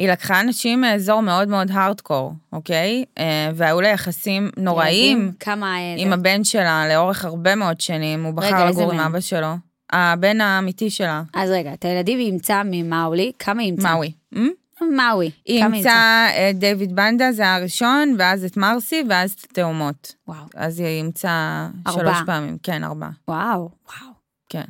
היא 0.00 0.08
לקחה 0.08 0.40
אנשים 0.40 0.80
מאזור 0.80 1.20
מאוד 1.20 1.48
מאוד 1.48 1.70
הארדקור, 1.70 2.32
אוקיי? 2.52 3.04
אה, 3.18 3.50
והיו 3.54 3.80
לה 3.80 3.88
יחסים 3.88 4.50
ילדים, 4.56 5.32
כמה... 5.40 5.76
אה, 5.78 5.94
עם 5.98 6.12
הבן 6.12 6.44
שלה 6.44 6.84
לאורך 6.88 7.24
הרבה 7.24 7.54
מאוד 7.54 7.80
שנים, 7.80 8.24
הוא 8.24 8.34
בחר 8.34 8.70
לגור 8.70 8.92
עם? 8.92 9.00
אבא 9.00 9.20
שלו. 9.20 9.54
הבן 9.92 10.40
האמיתי 10.40 10.90
שלה, 10.90 11.22
אז 11.34 11.50
רגע, 11.50 11.72
את 11.72 11.84
הילדים 11.84 12.18
היא 12.18 12.26
אימצה 12.26 12.62
ממאולי, 12.64 13.32
כמה 13.38 13.62
היא 13.62 13.70
אימצה? 13.70 13.88
מלאווי. 13.88 14.12
מלאווי. 14.96 15.30
היא 15.44 15.64
אימצה 15.64 16.26
את 16.50 16.58
דיוויד 16.58 16.96
בנדה, 16.96 17.32
זה 17.32 17.54
הראשון, 17.54 18.14
ואז 18.18 18.44
את 18.44 18.56
מרסי, 18.56 19.04
ואז 19.08 19.32
את 19.32 19.50
התאומות. 19.50 20.14
וואו, 20.28 20.44
אז 20.54 20.80
היא 20.80 20.86
אימצה. 20.86 21.68
שלוש 21.90 22.18
פעמים, 22.26 22.58
כן, 22.62 22.84
ארבע, 22.84 23.08
וואו, 23.28 23.68
וואו. 23.86 24.12
כן. 24.48 24.64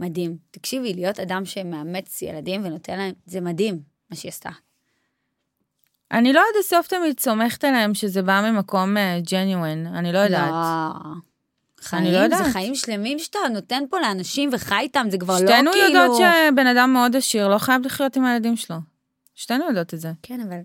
מדהים. 0.00 0.36
תקשיבי, 0.50 0.94
להיות 0.94 1.20
אדם 1.20 1.44
שמאמץ 1.44 2.22
ילדים 2.22 2.60
ונותן 2.64 2.98
להם, 2.98 3.12
זה 3.26 3.40
מדהים, 3.40 3.78
מה 4.10 4.16
שהיא 4.16 4.28
עשתה. 4.28 4.50
אני 6.12 6.32
לא 6.32 6.40
עד 6.40 6.60
הסוף 6.60 6.86
תמיד 6.86 7.20
סומכת 7.20 7.64
עליהם 7.64 7.94
שזה 7.94 8.22
בא 8.22 8.50
ממקום 8.50 8.96
genuine, 9.30 9.86
אני 9.86 10.12
לא 10.12 10.18
יודעת. 10.18 10.50
לא. 10.50 11.00
חיים, 11.80 12.02
אני 12.02 12.12
לא 12.12 12.18
יודעת. 12.18 12.44
זה 12.44 12.50
חיים 12.50 12.74
שלמים 12.74 13.18
שאתה 13.18 13.38
נותן 13.52 13.82
פה 13.90 14.00
לאנשים 14.00 14.50
וחי 14.52 14.78
איתם, 14.80 15.06
זה 15.10 15.18
כבר 15.18 15.34
לא 15.34 15.40
שתינו 15.40 15.72
כאילו... 15.72 15.86
יודעות 15.86 16.22
שבן 16.50 16.66
אדם 16.66 16.92
מאוד 16.92 17.16
עשיר 17.16 17.48
לא 17.48 17.58
חייב 17.58 17.86
לחיות 17.86 18.16
עם 18.16 18.24
הילדים 18.24 18.56
שלו. 18.56 18.76
שתינו 19.34 19.64
יודעות 19.64 19.94
את 19.94 20.00
זה. 20.00 20.12
כן, 20.22 20.40
אבל 20.40 20.58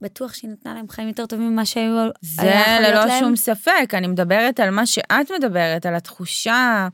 בטוח 0.00 0.34
שהיא 0.34 0.50
נתנה 0.50 0.74
להם 0.74 0.88
חיים 0.88 1.08
יותר 1.08 1.26
טובים 1.26 1.50
ממה 1.50 1.64
שהיו... 1.64 2.08
זה 2.20 2.62
ללא 2.80 3.04
להם. 3.04 3.20
שום 3.20 3.36
ספק, 3.36 3.90
אני 3.94 4.06
מדברת 4.06 4.60
על 4.60 4.70
מה 4.70 4.86
שאת 4.86 5.30
מדברת, 5.38 5.86
על 5.86 5.94
התחושה 5.94 6.88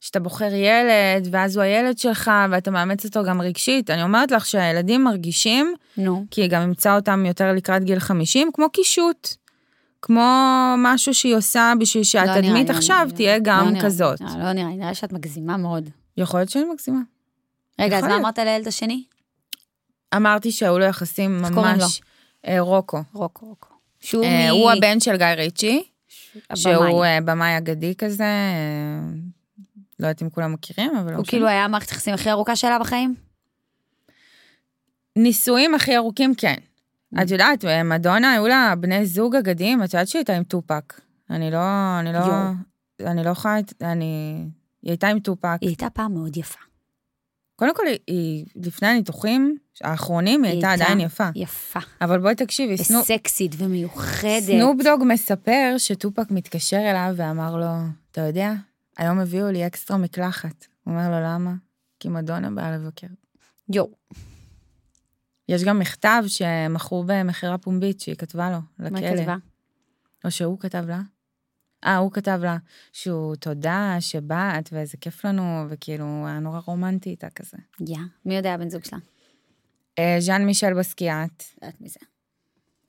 שאתה 0.00 0.20
בוחר 0.20 0.54
ילד, 0.54 1.28
ואז 1.30 1.56
הוא 1.56 1.62
הילד 1.62 1.98
שלך, 1.98 2.30
ואתה 2.50 2.70
מאמץ 2.70 3.04
אותו 3.04 3.24
גם 3.24 3.40
רגשית. 3.40 3.90
אני 3.90 4.02
אומרת 4.02 4.30
לך 4.30 4.46
שהילדים 4.46 5.04
מרגישים, 5.04 5.74
נו. 5.96 6.24
כי 6.30 6.42
היא 6.42 6.50
גם 6.50 6.62
אימצה 6.62 6.96
אותם 6.96 7.26
יותר 7.26 7.52
לקראת 7.52 7.84
גיל 7.84 7.98
50, 7.98 8.50
כמו 8.54 8.70
קישוט. 8.70 9.28
כמו 10.02 10.74
משהו 10.78 11.14
שהיא 11.14 11.34
עושה 11.34 11.72
בשביל 11.80 12.00
לא 12.00 12.04
שהתדמית 12.04 12.68
לי, 12.70 12.76
עכשיו 12.76 13.06
לא 13.10 13.16
תהיה 13.16 13.38
גם 13.38 13.74
לא 13.74 13.80
כזאת. 13.80 14.20
לא, 14.20 14.28
לא 14.38 14.52
נראה 14.52 14.68
נראה 14.68 14.94
שאת 14.94 15.12
מגזימה 15.12 15.56
מאוד. 15.56 15.90
יכול 16.16 16.40
להיות 16.40 16.50
שאני 16.50 16.64
מגזימה. 16.72 17.00
רגע, 17.80 17.98
אז 17.98 18.04
מה. 18.04 18.16
אמרת 18.16 18.38
לילד 18.38 18.68
השני? 18.68 19.04
אמרתי 20.16 20.52
שהיו 20.52 20.78
לו 20.78 20.84
יחסים 20.84 21.42
ממש... 21.42 22.00
אה, 22.46 22.60
רוקו. 22.60 22.98
רוקו, 23.12 23.46
רוקו. 23.46 23.68
שהוא 24.00 24.24
אה, 24.24 24.46
מ... 24.46 24.50
הוא 24.50 24.70
הבן 24.70 25.00
של 25.00 25.16
גיא 25.16 25.26
ריצ'י. 25.26 25.82
שהוא 26.54 27.04
אה, 27.04 27.18
במאי 27.24 27.58
אגדי 27.58 27.94
כזה, 27.98 28.24
אה, 28.24 29.00
לא 30.00 30.06
יודעת 30.06 30.22
אם 30.22 30.30
כולם 30.30 30.52
מכירים, 30.52 30.96
אבל 30.96 31.12
לא 31.12 31.16
הוא. 31.16 31.24
כאילו 31.28 31.48
היה 31.48 31.64
המערכת 31.64 31.88
היחסים 31.90 32.14
הכי 32.14 32.30
ארוכה 32.30 32.56
שלה 32.56 32.78
בחיים? 32.78 33.14
נישואים 35.16 35.74
הכי 35.74 35.96
ארוכים, 35.96 36.34
כן. 36.34 36.54
את 37.22 37.30
יודעת, 37.30 37.64
אה, 37.64 37.82
מדונה, 37.82 38.32
היו 38.32 38.46
לה 38.46 38.74
בני 38.80 39.06
זוג 39.06 39.36
אגדיים, 39.36 39.82
את 39.84 39.94
יודעת 39.94 40.08
שהיא 40.08 40.20
הייתה 40.20 40.36
עם 40.36 40.44
טופק. 40.44 41.00
אני 41.30 41.50
לא, 41.50 41.58
אני 42.00 42.12
לא, 42.12 42.18
יואו. 42.18 42.52
אני 43.12 43.24
לא 43.24 43.30
יכולה, 43.30 43.56
אני... 43.82 44.36
היא 44.82 44.90
הייתה 44.90 45.08
עם 45.08 45.18
טופק. 45.20 45.56
היא 45.60 45.68
הייתה 45.68 45.90
פעם 45.90 46.14
מאוד 46.14 46.36
יפה. 46.36 46.58
קודם 47.56 47.74
כל, 47.76 47.82
היא- 48.06 48.46
לפני 48.56 48.88
הניתוחים 48.88 49.56
האחרונים, 49.80 50.44
היא 50.44 50.50
היא 50.50 50.56
הייתה 50.56 50.70
הייתה- 50.70 50.84
עדיין 50.84 51.00
יפה. 51.00 51.28
יפה. 51.34 51.80
אבל 52.00 52.18
בואי 52.18 52.34
תקשיבי, 52.34 52.76
סנופ, 52.78 53.02
וסקסית 53.10 53.52
ומיוחדת. 53.58 54.42
סנופ 54.42 54.76
דוג 54.84 55.02
מספר 55.06 55.74
שטופק 55.78 56.30
מתקשר 56.30 56.90
אליו 56.90 57.12
ואמר 57.16 57.56
לו, 57.56 57.66
אתה 58.12 58.20
יודע, 58.20 58.52
היום 58.96 59.18
הביאו 59.18 59.50
לי 59.50 59.66
אקסטרה 59.66 59.96
מקלחת. 59.98 60.66
הוא 60.84 60.94
אומר 60.94 61.10
לו, 61.10 61.16
למה? 61.24 61.54
כי 62.00 62.08
מדונה 62.08 62.50
באה 62.50 62.76
לבקר. 62.76 63.06
יואו. 63.72 63.90
יש 65.48 65.64
גם 65.64 65.78
מכתב 65.78 66.22
שמכרו 66.26 67.04
במכירה 67.06 67.58
פומבית 67.58 68.00
שהיא 68.00 68.16
כתבה 68.16 68.50
לו, 68.50 68.58
לכלא. 68.78 68.90
מה 68.90 68.98
היא 68.98 69.16
כתבה? 69.16 69.36
או 70.24 70.30
שהוא 70.30 70.60
כתב 70.60 70.84
לה. 70.88 71.00
אה, 71.84 71.96
הוא 71.96 72.12
כתב 72.12 72.40
לה 72.42 72.56
שהוא 72.92 73.36
תודה 73.36 73.96
שבאת 74.00 74.68
ואיזה 74.72 74.96
כיף 74.96 75.24
לנו, 75.24 75.66
וכאילו, 75.68 76.26
היה 76.26 76.38
נורא 76.38 76.60
רומנטי 76.66 77.10
איתה 77.10 77.30
כזה. 77.30 77.56
יא. 77.86 77.98
מי 78.24 78.36
יודע 78.36 78.54
הבן 78.54 78.70
זוג 78.70 78.84
שלה? 78.84 78.98
אה, 79.98 80.16
ז'אן 80.18 80.46
מישל 80.46 80.74
בסקיאט, 80.74 81.44
יודעת 81.62 81.80
מי 81.80 81.88
זה. 81.88 82.00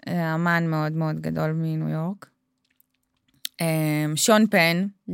אה, 0.08 0.36
אמן 0.36 0.68
מאוד 0.68 0.92
מאוד 0.92 1.20
גדול 1.20 1.52
מניו 1.52 1.90
יורק. 1.90 2.30
אה, 3.62 4.06
שון 4.16 4.48
פן, 4.48 4.88
Mm, 5.10 5.12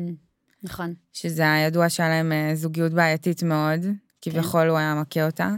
נכון. 0.64 0.94
שזה 1.14 1.52
הידוע 1.54 1.90
שהיה 1.90 2.10
להם 2.10 2.32
אה, 2.32 2.52
זוגיות 2.56 2.92
בעייתית 2.94 3.44
מאוד, 3.44 3.80
כביכול 4.22 4.70
הוא 4.70 4.78
היה 4.78 4.96
מכה 5.02 5.26
אותה. 5.26 5.50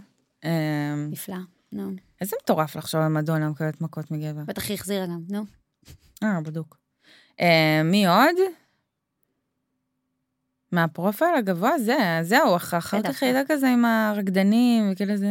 אה, 0.45 0.95
נפלא. 1.11 1.35
נו. 1.71 1.91
איזה 2.21 2.35
מטורף 2.43 2.75
לחשוב 2.75 3.01
על 3.01 3.07
מדונה 3.07 3.49
מקבלת 3.49 3.81
מכות 3.81 4.11
מגבר. 4.11 4.41
בטח 4.45 4.67
היא 4.69 4.73
החזירה 4.73 5.05
גם, 5.05 5.19
נו. 5.29 5.45
אה, 6.23 6.41
בדוק. 6.41 6.77
אה, 7.41 7.81
מי 7.83 8.07
עוד? 8.07 8.35
מהפרופיל 10.71 11.27
הגבוה 11.37 11.79
זה, 11.79 11.97
זהו, 12.21 12.55
אח- 12.55 12.73
אחר. 12.73 13.01
כך 13.03 13.23
הייתה 13.23 13.39
כזה 13.47 13.69
עם 13.69 13.85
הרקדנים 13.85 14.91
וכאלה 14.91 15.17
זה... 15.17 15.27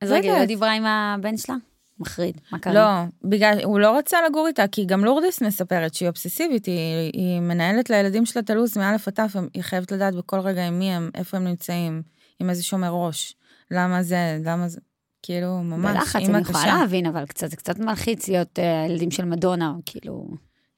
אז 0.00 0.10
רגע, 0.12 0.32
היא 0.32 0.40
לא. 0.40 0.46
דיברה 0.46 0.72
עם 0.72 0.84
הבן 0.86 1.36
שלה? 1.36 1.54
מחריד. 2.00 2.40
מה 2.52 2.58
קרה? 2.58 2.72
לא, 2.74 2.88
בגלל, 3.24 3.58
הוא 3.64 3.80
לא 3.80 3.98
רצה 3.98 4.18
לגור 4.28 4.46
איתה, 4.46 4.68
כי 4.68 4.84
גם 4.84 5.04
לורדס 5.04 5.42
מספרת 5.42 5.94
שהיא 5.94 6.08
אובססיבית, 6.08 6.66
היא, 6.66 7.10
היא 7.12 7.40
מנהלת 7.40 7.90
לילדים 7.90 8.26
שלה 8.26 8.42
את 8.42 8.50
הלו"ז 8.50 8.78
מא' 8.78 8.96
עד 9.06 9.12
ת', 9.14 9.36
היא 9.54 9.62
חייבת 9.62 9.92
לדעת 9.92 10.14
בכל 10.14 10.40
רגע 10.40 10.66
עם 10.66 10.78
מי 10.78 10.92
הם, 10.92 11.10
איפה 11.14 11.36
הם 11.36 11.44
נמצאים, 11.44 12.02
עם 12.40 12.50
איזה 12.50 12.62
שומר 12.62 12.90
ראש. 12.90 13.34
למה 13.70 14.02
זה, 14.02 14.38
למה 14.44 14.68
זה, 14.68 14.80
כאילו, 15.22 15.62
ממש, 15.62 15.96
בלחץ, 15.96 16.20
אימא 16.20 16.36
אני 16.36 16.42
יכולה. 16.42 16.66
להבין, 16.66 17.06
אבל 17.06 17.26
קצת, 17.26 17.50
זה 17.50 17.56
קצת 17.56 17.78
מלחיץ 17.78 18.28
להיות 18.28 18.58
אה, 18.58 18.86
ילדים 18.88 19.10
של 19.10 19.24
מדונה, 19.24 19.74
כאילו... 19.86 20.28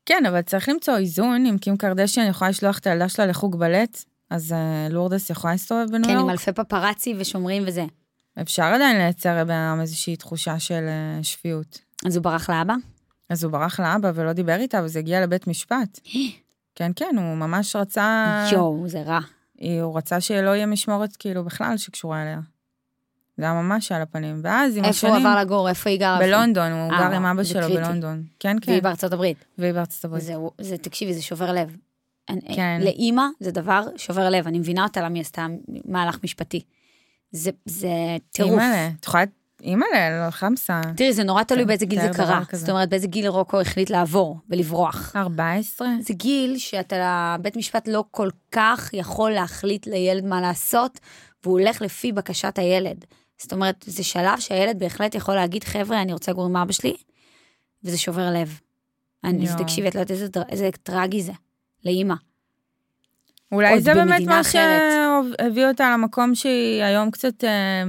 כן, 0.07 0.27
אבל 0.29 0.43
צריך 0.43 0.69
למצוא 0.69 0.97
איזון, 0.97 1.47
אם 1.47 1.59
קים 1.59 1.77
קרדשן 1.77 2.27
יכולה 2.29 2.51
לשלוח 2.51 2.79
את 2.79 2.87
הילדה 2.87 3.09
שלה 3.09 3.27
לחוג 3.27 3.59
בלט, 3.59 4.05
אז 4.31 4.53
אה, 4.53 4.89
לורדס 4.91 5.31
יכולה 5.31 5.53
להסתובב 5.55 5.87
בניו 5.91 6.05
כן, 6.05 6.11
עם 6.11 6.19
יורק. 6.19 6.31
אלפי 6.31 6.53
פפרצי 6.53 7.15
ושומרים 7.19 7.63
וזה. 7.67 7.85
אפשר 8.41 8.63
עדיין 8.65 8.97
לייצר 8.97 9.45
בעם 9.45 9.81
איזושהי 9.81 10.17
תחושה 10.17 10.59
של 10.59 10.85
אה, 10.89 11.23
שפיות. 11.23 11.79
אז 12.07 12.17
הוא 12.17 12.25
ברח 12.25 12.51
לאבא? 12.51 12.75
אז 13.29 13.45
הוא 13.45 13.53
ברח 13.53 13.81
לאבא 13.81 14.13
ולא 14.15 14.33
דיבר 14.33 14.57
איתה, 14.57 14.81
וזה 14.85 14.99
הגיע 14.99 15.21
לבית 15.21 15.47
משפט. 15.47 16.01
כן, 16.75 16.93
כן, 16.97 17.15
הוא 17.19 17.37
ממש 17.37 17.77
רצה... 17.77 18.27
יואו, 18.53 18.89
זה 18.89 19.03
רע. 19.03 19.21
הוא 19.83 19.97
רצה 19.97 20.21
שלא 20.21 20.51
יהיה 20.51 20.67
משמורת 20.67 21.17
כאילו 21.17 21.45
בכלל 21.45 21.77
שקשורה 21.77 22.23
אליה. 22.23 22.41
זה 23.37 23.45
היה 23.45 23.53
ממש 23.53 23.93
על 23.93 24.03
הפנים. 24.03 24.41
ואז 24.43 24.77
עם 24.77 24.85
איפה 24.85 25.09
הוא 25.09 25.17
השנים... 25.17 25.27
עבר 25.27 25.41
לגור? 25.41 25.69
איפה 25.69 25.91
היא 25.91 26.01
גרה? 26.01 26.19
בלונדון, 26.19 26.73
הוא 26.73 26.93
אה, 26.93 26.99
גר 26.99 27.17
עם 27.17 27.27
אבא 27.27 27.45
שלו. 27.45 27.69
בלונדון. 27.69 28.25
כן, 28.39 28.57
כן. 28.61 28.73
והיא 28.73 28.83
בארצות 28.83 29.13
הברית. 29.13 29.45
והיא 29.59 29.73
בארצות 29.73 30.05
הברית. 30.05 30.25
זה, 30.61 30.79
תקשיבי, 30.79 31.15
זה 31.15 31.23
שובר 31.23 31.53
לב. 31.53 31.77
כן. 32.55 32.81
לאימא 32.85 33.23
זה 33.41 33.51
דבר 33.51 33.87
שובר 33.97 34.31
לב, 34.31 34.47
אני 34.47 34.59
מבינה 34.59 34.83
אותה 34.83 35.01
למה 35.01 35.15
היא 35.15 35.21
עשתה 35.21 35.47
מהלך 35.85 36.19
משפטי. 36.25 36.63
זה, 37.33 37.51
זה 37.65 37.89
טירוף. 38.33 38.53
אימא'לה, 38.53 38.89
את 39.01 39.05
יכולה... 39.05 39.25
אימא'לה, 39.63 40.27
לא 40.27 40.31
חמסה. 40.31 40.81
תראי, 40.97 41.13
זה 41.13 41.25
נורא 41.25 41.43
תלוי 41.43 41.65
באיזה 41.65 41.87
גיל 41.87 42.01
זה 42.01 42.09
קרה. 42.15 42.45
כזה. 42.45 42.61
זאת 42.61 42.71
אומרת, 42.71 42.89
באיזה 42.89 43.07
גיל 43.07 43.29
רוקו 43.29 43.61
החליט 43.61 43.91
לעבור 43.91 44.39
ולברוח. 44.51 45.17
14? 45.17 45.89
זה 46.01 46.15
גיל 46.15 46.59
שאתה, 46.59 47.37
בית 47.43 47.57
משפט 47.57 47.89
לא 47.89 48.05
כל 48.11 48.29
כך 48.53 48.91
יכול 48.93 49.31
להחליט 49.31 49.87
לילד 49.87 50.25
מה 50.25 50.41
לעשות, 50.41 51.01
והוא 51.45 51.61
הולך 51.61 51.83
לפי 51.83 52.13
בקשת 52.13 52.59
הילד. 52.59 53.05
זאת 53.39 53.53
אומרת, 53.53 53.85
זה 53.87 54.05
שלב 54.05 54.41
שהילד 54.41 54.79
בהחלט 54.79 55.15
יכול 55.15 55.35
להגיד, 55.35 55.65
חבר'ה, 55.65 56.03
אני 56.03 56.13
רוצה 56.13 56.33
לגור 56.33 56.45
עם 56.45 56.57
אבא 56.57 56.73
שלי, 56.73 56.97
וזה 57.85 57.99
שובר 57.99 58.31
לב. 58.31 58.61
אני. 59.25 59.47
תקשיבי, 59.59 59.89
את 59.89 59.95
לא 59.95 60.01
יודעת 60.01 60.19
איזה 60.51 60.71
טרגי 60.83 61.23
זה, 61.23 61.33
לאימא. 61.85 62.15
אולי 63.53 63.81
זה 63.81 63.95
באמת 63.95 64.27
מה. 64.27 64.45
שהביא 64.45 65.67
אותה 65.67 65.91
למקום 65.93 66.35
שהיא 66.35 66.83
היום 66.83 67.11
קצת... 67.11 67.45
אה, 67.45 67.85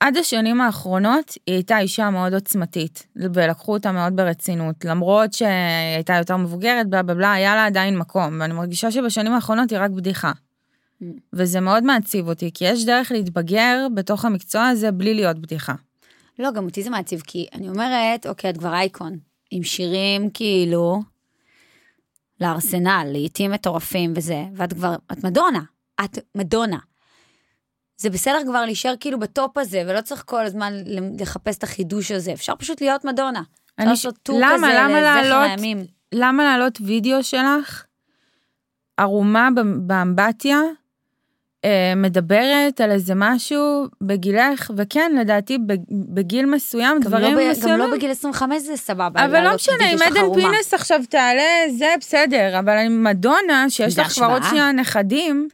עד 0.00 0.16
השנים 0.16 0.60
האחרונות 0.60 1.34
היא 1.46 1.54
הייתה 1.54 1.78
אישה 1.78 2.10
מאוד 2.10 2.34
עוצמתית, 2.34 3.06
ולקחו 3.16 3.72
אותה 3.72 3.92
מאוד 3.92 4.16
ברצינות, 4.16 4.84
למרות 4.84 5.32
שהיא 5.32 5.94
הייתה 5.94 6.14
יותר 6.14 6.36
מבוגרת, 6.36 6.88
בלה 6.88 7.02
בלה 7.02 7.14
בלה, 7.14 7.32
היה 7.32 7.54
לה 7.54 7.66
עדיין 7.66 7.98
מקום, 7.98 8.40
ואני 8.40 8.54
מרגישה 8.54 8.90
שבשנים 8.90 9.32
האחרונות 9.32 9.70
היא 9.70 9.78
רק 9.78 9.90
בדיחה. 9.90 10.32
Mm. 10.32 11.04
וזה 11.32 11.60
מאוד 11.60 11.84
מעציב 11.84 12.28
אותי, 12.28 12.50
כי 12.54 12.64
יש 12.64 12.84
דרך 12.84 13.12
להתבגר 13.12 13.86
בתוך 13.94 14.24
המקצוע 14.24 14.66
הזה 14.66 14.92
בלי 14.92 15.14
להיות 15.14 15.38
בדיחה. 15.38 15.74
לא, 16.38 16.50
גם 16.50 16.64
אותי 16.64 16.82
זה 16.82 16.90
מעציב, 16.90 17.22
כי 17.26 17.46
אני 17.54 17.68
אומרת, 17.68 18.26
אוקיי, 18.26 18.50
את 18.50 18.56
כבר 18.56 18.74
אייקון, 18.74 19.18
עם 19.50 19.62
שירים 19.62 20.30
כאילו 20.30 21.02
לארסנל, 22.40 23.06
לעיתים 23.12 23.50
מטורפים 23.50 24.12
וזה, 24.16 24.44
ואת 24.54 24.72
כבר, 24.72 24.94
את 25.12 25.24
מדונה, 25.24 25.60
את 26.04 26.18
מדונה. 26.34 26.78
זה 27.96 28.10
בסדר 28.10 28.38
כבר 28.46 28.64
להישאר 28.64 28.94
כאילו 29.00 29.18
בטופ 29.18 29.58
הזה, 29.58 29.82
ולא 29.86 30.00
צריך 30.00 30.22
כל 30.26 30.46
הזמן 30.46 30.72
לחפש 31.20 31.58
את 31.58 31.62
החידוש 31.62 32.10
הזה, 32.10 32.32
אפשר 32.32 32.56
פשוט 32.56 32.80
להיות 32.80 33.04
מדונה. 33.04 33.42
אפשר 33.80 33.90
לעשות 33.90 34.18
טור 34.22 34.38
למה? 34.40 34.54
כזה 34.56 34.66
לזכר 34.66 35.00
לעלות- 35.00 35.50
הימים. 35.50 35.86
למה 36.14 36.44
להעלות 36.44 36.78
וידאו 36.80 37.24
שלך 37.24 37.84
ערומה 38.96 39.48
באמבטיה, 39.86 40.58
מדברת 41.96 42.80
על 42.80 42.90
איזה 42.90 43.12
משהו 43.16 43.86
בגילך, 44.00 44.70
וכן, 44.76 45.12
לדעתי 45.20 45.58
בגיל 45.90 46.46
מסוים, 46.46 47.00
דברים 47.00 47.36
לא 47.36 47.50
מסוימים. 47.50 47.84
גם 47.84 47.90
לא 47.90 47.96
בגיל 47.96 48.10
25 48.10 48.62
זה 48.62 48.76
סבבה. 48.76 49.24
אבל 49.24 49.32
לא 49.32 49.38
לעלות 49.38 49.54
משנה, 49.54 49.90
אם 49.92 49.98
עדן. 50.06 50.34
פינס 50.34 50.74
עכשיו 50.74 51.00
תעלה, 51.10 51.42
זה 51.78 51.94
בסדר, 52.00 52.58
אבל 52.58 52.76
עם 52.76 53.04
מדונה, 53.04 53.66
שיש 53.68 53.98
לך 53.98 54.12
כבר 54.12 54.30
עוד. 54.32 54.42
שנייה 54.48 54.72
נכדים, 54.72 55.48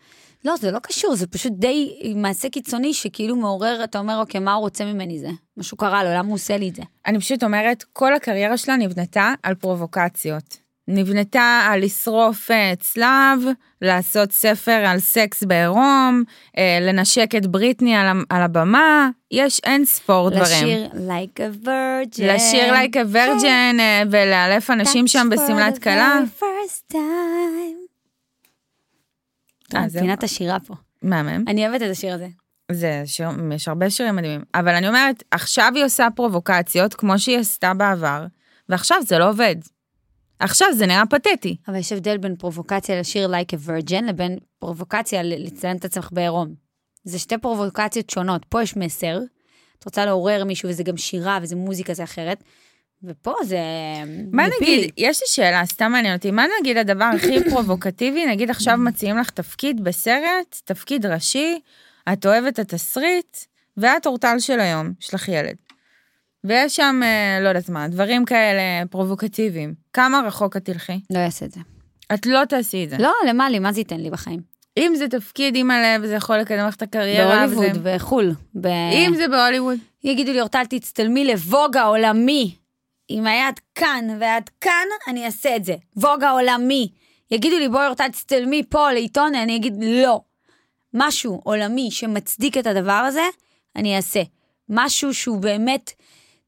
לא, 0.44 0.56
זה 0.56 0.70
לא 0.70 0.78
קשור, 0.78 1.14
זה 1.14 1.26
פשוט 1.26 1.52
די 1.52 1.90
מעשה 2.16 2.48
קיצוני 2.48 2.94
שכאילו 2.94 3.36
מעורר, 3.36 3.84
אתה 3.84 3.98
אומר, 3.98 4.20
אוקיי, 4.20 4.40
מה 4.40 4.52
הוא 4.52 4.60
רוצה 4.60 4.84
ממני 4.84 5.18
זה? 5.18 5.28
משהו 5.56 5.76
קרה 5.76 6.04
לו, 6.04 6.10
למה 6.10 6.28
הוא 6.28 6.34
עושה 6.34 6.56
לי 6.56 6.68
את 6.68 6.74
זה? 6.74 6.82
אני 7.06 7.18
פשוט 7.18 7.44
אומרת, 7.44 7.84
כל 7.92 8.14
הקריירה 8.14 8.56
שלה 8.56 8.76
נבנתה 8.76 9.34
על 9.42 9.54
פרובוקציות. 9.54 10.61
נבנתה 10.88 11.66
על 11.70 11.84
לשרוף 11.84 12.50
אה, 12.50 12.72
צלב, 12.78 13.38
לעשות 13.82 14.32
ספר 14.32 14.84
על 14.86 14.98
סקס 14.98 15.42
בעירום, 15.42 16.22
אה, 16.58 16.78
לנשק 16.80 17.34
את 17.36 17.46
בריטני 17.46 17.96
על, 17.96 18.42
הבמה, 18.42 19.08
יש 19.30 19.60
אין 19.64 19.84
ספור 19.84 20.30
דברים. 20.30 20.44
לשיר 20.44 20.88
like 20.92 21.38
a 21.38 21.66
virgin. 21.66 22.22
לשיר 22.22 22.74
like 22.74 22.94
a 22.94 23.14
virgin 23.14 23.80
אה, 23.80 24.02
ולאלף 24.10 24.70
אנשים 24.70 25.08
שם 25.08 25.28
בשמלת 25.30 25.78
כלה. 25.82 26.20
פינת 30.00 30.22
השירה 30.22 30.60
פה. 30.60 30.74
מהמם. 31.02 31.44
אני 31.48 31.68
אוהבת 31.68 31.82
את 31.82 31.90
השיר 31.90 32.14
הזה. 32.14 32.28
זה 32.72 33.02
שיר, 33.06 33.28
יש 33.54 33.68
הרבה 33.68 33.90
שירים 33.90 34.16
מדהימים. 34.16 34.42
אבל 34.54 34.74
אני 34.74 34.88
אומרת, 34.88 35.22
עכשיו 35.30 35.72
היא 35.74 35.84
עושה 35.84 36.08
פרובוקציות 36.14 36.94
כמו 36.94 37.18
שהיא 37.18 37.38
עשתה 37.38 37.74
בעבר, 37.74 38.26
ועכשיו 38.68 39.02
זה 39.02 39.18
לא 39.18 39.28
עובד. 39.28 39.56
עכשיו 40.42 40.68
זה 40.74 40.86
נראה 40.86 41.06
פתטי. 41.06 41.56
אבל 41.68 41.76
יש 41.76 41.92
הבדל 41.92 42.16
בין 42.16 42.36
פרובוקציה 42.36 43.00
לשיר 43.00 43.30
like 43.30 43.54
a 43.54 43.68
virgin 43.68 44.04
לבין 44.08 44.38
פרובוקציה 44.58 45.22
לציין 45.22 45.76
את 45.76 45.84
עצמך 45.84 46.08
בעירום. 46.12 46.54
זה 47.04 47.18
שתי 47.18 47.38
פרובוקציות 47.38 48.10
שונות. 48.10 48.44
פה 48.48 48.62
יש 48.62 48.76
מסר, 48.76 49.18
את 49.78 49.84
רוצה 49.84 50.04
לעורר 50.04 50.44
מישהו 50.44 50.68
וזה 50.68 50.82
גם 50.82 50.96
שירה 50.96 51.38
וזה 51.42 51.56
מוזיקה 51.56 51.94
זה 51.94 52.04
אחרת, 52.04 52.44
ופה 53.04 53.34
זה 53.44 53.58
מה 54.32 54.46
דבילי. 54.48 54.76
נגיד, 54.76 54.90
יש 54.96 55.20
לי 55.22 55.26
שאלה, 55.28 55.66
סתם 55.66 55.92
מעניין 55.92 56.16
אותי, 56.16 56.30
מה 56.30 56.44
נגיד 56.60 56.76
הדבר 56.76 57.10
הכי 57.16 57.44
פרובוקטיבי, 57.50 58.26
נגיד 58.26 58.50
עכשיו 58.50 58.76
מציעים 58.76 59.18
לך 59.18 59.30
תפקיד 59.30 59.84
בסרט, 59.84 60.60
תפקיד 60.64 61.06
ראשי, 61.06 61.60
את 62.12 62.26
אוהבת 62.26 62.60
את 62.60 62.72
התסריט, 62.72 63.36
ואת 63.76 64.06
אורטל 64.06 64.38
של 64.38 64.60
היום, 64.60 64.92
יש 65.00 65.14
לך 65.14 65.28
ילד. 65.28 65.56
ויש 66.44 66.76
שם, 66.76 67.00
אה, 67.04 67.38
לא 67.42 67.48
יודעת 67.48 67.68
מה, 67.68 67.88
דברים 67.88 68.24
כאלה 68.24 68.60
פרובוקטיביים. 68.90 69.74
כמה 69.92 70.20
רחוק 70.26 70.56
את 70.56 70.64
תלכי? 70.64 71.00
לא 71.10 71.18
אעשה 71.18 71.46
את 71.46 71.52
זה. 71.52 71.60
את 72.14 72.26
לא 72.26 72.44
תעשי 72.44 72.84
את 72.84 72.90
זה. 72.90 72.96
לא, 72.98 73.12
למה 73.28 73.50
לי? 73.50 73.58
מה 73.58 73.72
זה 73.72 73.80
ייתן 73.80 74.00
לי 74.00 74.10
בחיים? 74.10 74.40
אם 74.78 74.92
זה 74.96 75.08
תפקיד 75.08 75.56
עם 75.56 75.70
הלב, 75.70 76.06
זה 76.06 76.14
יכול 76.14 76.36
לקדם 76.38 76.66
לך 76.66 76.74
את 76.74 76.82
הקריירה. 76.82 77.44
וזה- 77.46 77.54
בהוליווד, 77.56 77.82
בחו"ל. 77.84 78.32
ב- 78.54 78.66
אם 78.66 79.12
זה 79.16 79.28
בהוליווד. 79.28 79.78
יגידו 80.04 80.32
לי, 80.32 80.40
אורטל, 80.40 80.64
תצטלמי 80.64 81.24
לווג 81.24 81.76
העולמי. 81.76 82.54
אם 83.10 83.26
היד 83.26 83.54
כאן 83.74 84.04
והיד 84.20 84.50
כאן, 84.60 84.86
אני 85.08 85.26
אעשה 85.26 85.56
את 85.56 85.64
זה. 85.64 85.74
ווג 85.96 86.24
העולמי. 86.24 86.88
יגידו 87.30 87.58
לי, 87.58 87.68
בואי 87.68 87.86
אורטל, 87.86 88.08
תצטלמי 88.08 88.62
פה 88.68 88.92
לעיתון, 88.92 89.34
אני 89.34 89.56
אגיד 89.56 89.74
לא. 89.80 90.20
משהו 90.94 91.40
עולמי 91.44 91.90
שמצדיק 91.90 92.58
את 92.58 92.66
הדבר 92.66 92.92
הזה, 92.92 93.22
אני 93.76 93.96
אעשה. 93.96 94.22
משהו 94.68 95.14
שהוא 95.14 95.38
באמת 95.40 95.90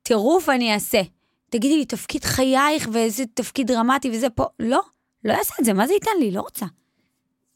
טירוף, 0.04 0.48
אני 0.48 0.74
אעשה. 0.74 1.00
תגידי 1.50 1.76
לי, 1.76 1.84
תפקיד 1.84 2.24
חייך 2.24 2.88
ואיזה 2.92 3.24
תפקיד 3.34 3.66
דרמטי 3.66 4.10
וזה 4.10 4.30
פה. 4.30 4.44
לא, 4.60 4.80
לא 5.24 5.32
אעשה 5.32 5.54
את 5.60 5.64
זה, 5.64 5.72
מה 5.72 5.86
זה 5.86 5.94
ייתן 5.94 6.10
לי? 6.20 6.30
לא 6.30 6.40
רוצה. 6.40 6.66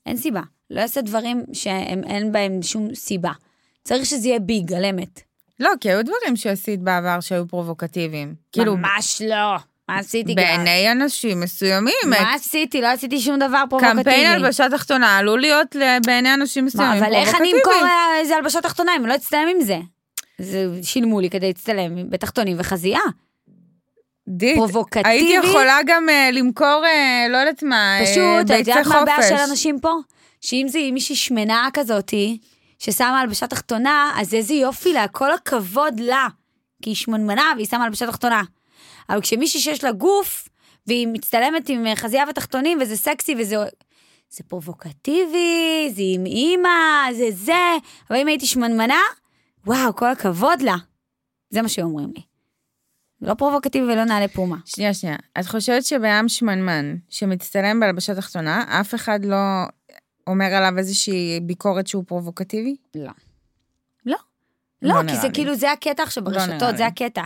אין 0.07 0.17
סיבה. 0.17 0.41
לא 0.71 0.81
אעשה 0.81 1.01
דברים 1.01 1.43
שאין 1.53 2.33
בהם 2.33 2.63
שום 2.63 2.95
סיבה. 2.95 3.33
צריך 3.85 4.07
שזה 4.07 4.29
יהיה 4.29 4.39
ביג, 4.39 4.73
על 4.73 4.85
אמת. 4.85 5.21
לא, 5.61 5.71
כי 5.81 5.91
היו 5.91 6.03
דברים 6.05 6.37
שעשית 6.37 6.81
בעבר 6.81 7.21
שהיו 7.21 7.49
פרובוקטיביים. 7.49 8.35
כאילו, 8.53 8.77
ממש 8.77 9.23
לא. 9.25 9.57
מה 9.89 9.99
עשיתי 9.99 10.35
כבר? 10.35 10.43
בעיני 10.45 10.93
אנשים 10.93 11.41
מסוימים. 11.41 11.95
מה 12.07 12.35
עשיתי? 12.35 12.81
לא 12.81 12.87
עשיתי 12.87 13.21
שום 13.21 13.39
דבר 13.39 13.65
פרובוקטיבי. 13.71 14.05
קמפיין 14.05 14.27
הלבשה 14.27 14.67
תחתונה 14.71 15.19
עלול 15.19 15.41
להיות 15.41 15.77
בעיני 16.07 16.35
אנשים 16.35 16.65
מסוימים 16.65 17.05
אבל 17.05 17.15
איך 17.15 17.29
אני 17.29 17.37
פרובוקטיבי. 17.37 17.59
אמכור 17.59 17.89
אה, 17.89 18.21
איזה 18.21 18.37
הלבשת 18.37 18.63
תחתונה 18.63 18.97
אם 18.97 19.07
לא 19.07 19.15
אצטלם 19.15 19.49
עם 19.57 19.61
זה? 19.61 19.79
זה 20.41 20.67
שילמו 20.83 21.21
לי 21.21 21.31
כדי 21.31 21.47
להצטלם 21.47 22.11
בתחתונים 22.11 22.57
וחזייה. 22.61 23.01
דית, 24.29 24.57
פרובוקטיבי. 24.57 25.09
הייתי 25.09 25.49
יכולה 25.49 25.79
גם 25.87 26.09
אה, 26.09 26.31
למכור, 26.33 26.83
אה, 26.85 27.27
לא 27.31 27.37
יודעת 27.37 27.63
מה, 27.63 28.01
אה, 28.01 28.05
פשוט, 28.07 28.41
את 28.41 28.47
ביצי 28.47 28.71
יודעת 28.71 28.87
מה 28.87 28.99
הבעיה 28.99 29.17
חופש. 29.17 29.29
של 29.29 29.51
אנשים 29.51 29.81
פה? 29.81 29.93
שאם 30.41 30.67
זה 30.69 30.79
מישהי 30.93 31.17
שמנה 31.17 31.69
כזאתי, 31.73 32.39
ששמה 32.79 33.21
הלבשה 33.21 33.47
תחתונה, 33.47 34.13
אז 34.17 34.35
איזה 34.35 34.55
יופי 34.55 34.93
לה, 34.93 35.09
כל 35.09 35.33
הכבוד 35.33 36.01
לה. 36.01 36.27
כי 36.83 36.91
היא 36.91 36.97
שמנמנה 36.97 37.53
והיא 37.57 37.67
שמה 37.67 37.85
הלבשה 37.85 38.07
תחתונה. 38.07 38.43
אבל 39.11 39.21
כשמישהי 39.21 39.61
שיש 39.61 39.85
לה 39.85 39.93
גוף, 39.93 40.49
והיא 40.87 41.07
מצטלמת 41.07 41.69
עם 41.69 41.87
חזייה 41.95 42.25
ותחתונים, 42.31 42.79
וזה 42.81 42.97
סקסי 42.97 43.35
וזה... 43.39 43.57
זה 44.31 44.45
פרובוקטיבי, 44.49 45.91
זה 45.95 46.03
עם 46.05 46.27
אימא, 46.27 46.69
זה 47.13 47.29
זה, 47.31 47.77
אבל 48.11 48.19
אם 48.19 48.27
הייתי 48.27 48.47
שמנמנה, 48.47 49.01
וואו, 49.67 49.97
כל 49.97 50.11
הכבוד 50.11 50.63
לה. 50.63 50.77
זה 51.51 51.63
מה 51.63 51.69
שאומרים 51.69 52.13
לי. 52.17 52.23
לא 53.23 53.35
פרובוקטיבי 53.35 53.85
ולא 53.93 54.05
נעלי 54.05 54.29
פומה. 54.29 54.57
שנייה, 54.65 54.95
שנייה. 54.95 55.17
את 55.41 55.47
חושבת 55.47 55.85
שבעם 55.85 56.29
שמנמן 56.29 56.97
שמצטלם 57.09 57.81
בהלבשה 57.81 58.15
תחתונה, 58.15 58.81
אף 58.81 58.95
אחד 58.95 59.25
לא 59.25 59.37
אומר 60.27 60.45
עליו 60.55 60.79
איזושהי 60.79 61.41
ביקורת 61.43 61.87
שהוא 61.87 62.05
פרובוקטיבי? 62.07 62.77
לא. 62.95 63.11
לא. 64.07 64.17
לא 64.83 65.03
לא, 65.03 65.09
כי 65.09 65.17
זה 65.17 65.27
לי. 65.29 65.35
כאילו, 65.35 65.55
זה 65.55 65.73
הקטע 65.73 66.03
עכשיו 66.03 66.25
לא 66.25 66.31
ברשתות, 66.31 66.71
לי. 66.71 66.77
זה 66.77 66.87
הקטע. 66.87 67.23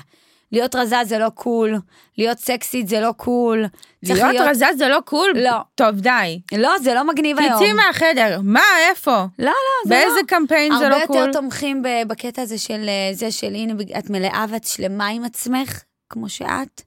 להיות 0.53 0.75
רזה 0.75 0.97
זה 1.05 1.19
לא 1.19 1.29
קול, 1.29 1.79
להיות 2.19 2.39
סקסית 2.39 2.89
זה 2.89 3.01
לא 3.01 3.13
cool. 3.17 3.65
צריך 4.05 4.23
להיות 4.23 4.49
רזה 4.49 4.67
זה 4.79 4.89
לא 4.89 4.99
קול? 5.05 5.33
לא. 5.35 5.57
טוב, 5.75 6.01
די. 6.01 6.41
לא, 6.53 6.79
זה 6.79 6.95
לא 6.95 7.07
מגניב 7.07 7.39
היום. 7.39 7.55
תצאי 7.55 7.73
מהחדר. 7.73 8.41
מה, 8.43 8.61
איפה? 8.91 9.17
לא, 9.39 9.47
לא, 9.47 9.53
זה 9.85 9.89
באיזה 9.89 10.21
לא. 10.21 10.27
קמפיין 10.27 10.73
זה 10.79 10.89
לא 10.89 10.95
הרבה 10.95 11.07
cool? 11.07 11.17
יותר 11.17 11.33
תומכים 11.33 11.83
בקטע 12.07 12.43
הזה 12.43 12.59
של 12.59 12.89
אה, 12.89 13.15
זה 13.15 13.31
של 13.31 13.55
הנה, 13.55 13.75
את 13.99 14.11
מלאה 14.11 14.45
ואת 14.49 14.65
שלמה 14.65 15.07
עם 15.07 15.25
עצמך, 15.25 15.83
כמו 16.09 16.29
שאת. 16.29 16.83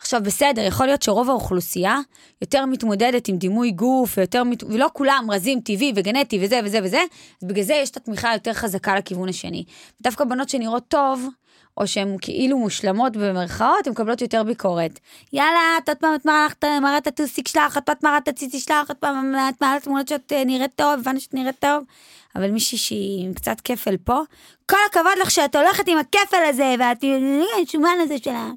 עכשיו, 0.00 0.22
בסדר, 0.22 0.62
יכול 0.62 0.86
להיות 0.86 1.02
שרוב 1.02 1.30
האוכלוסייה 1.30 1.98
יותר 2.42 2.66
מתמודדת 2.66 3.28
עם 3.28 3.36
דימוי 3.36 3.70
גוף, 3.70 4.18
ויותר, 4.18 4.44
מת... 4.44 4.64
ולא 4.64 4.88
כולם 4.92 5.26
רזים 5.30 5.60
טבעי 5.60 5.92
וגנטי 5.96 6.38
וזה 6.44 6.60
וזה 6.64 6.78
וזה, 6.82 7.02
אז 7.42 7.48
בגלל 7.48 7.64
זה 7.64 7.74
יש 7.74 7.90
את 7.90 7.96
התמיכה 7.96 8.30
היותר 8.30 8.52
חזקה 8.52 8.96
לכיוון 8.96 9.28
השני. 9.28 9.64
דווקא 10.00 10.24
בנות 10.24 10.48
שנראות 10.48 10.84
טוב, 10.88 11.26
או 11.78 11.86
שהן 11.86 12.16
כאילו 12.20 12.58
מושלמות 12.58 13.16
במרכאות, 13.16 13.86
הן 13.86 13.92
מקבלות 13.92 14.22
יותר 14.22 14.42
ביקורת. 14.42 14.98
יאללה, 15.32 15.60
את 15.84 15.88
עוד 15.88 15.98
פעם 15.98 16.14
את 16.14 16.24
מראה 16.26 16.46
את- 16.46 16.64
מראה 16.82 16.96
הטוסיק 16.96 17.48
שלך, 17.48 17.78
את 17.78 17.88
עוד 17.88 17.98
פעם 18.00 18.10
מראה 18.10 18.18
את 18.18 18.28
הציצי 18.28 18.60
שלך, 18.60 18.88
עוד 18.88 18.96
פעם 18.96 19.34
את 19.48 19.62
מעלה 19.62 19.80
תמונות 19.80 20.08
שאת 20.08 20.32
אה, 20.32 20.44
נראית 20.44 20.70
טוב, 20.76 21.00
הבנו 21.00 21.20
שאת 21.20 21.34
נראית 21.34 21.58
טוב. 21.58 21.84
אבל 22.36 22.50
מישהי 22.50 22.78
שהיא 22.78 23.24
עם 23.24 23.34
קצת 23.34 23.60
כפל 23.64 23.96
פה, 23.96 24.20
כל 24.70 24.76
הכבוד 24.90 25.12
לך 25.22 25.30
שאת 25.30 25.56
הולכת 25.56 25.88
עם 25.88 25.98
הכפל 25.98 26.36
הזה, 26.48 26.74
ואת 26.78 26.98
עם 27.02 27.40
השומן 27.66 27.96
הזה 28.02 28.14
שלה. 28.24 28.48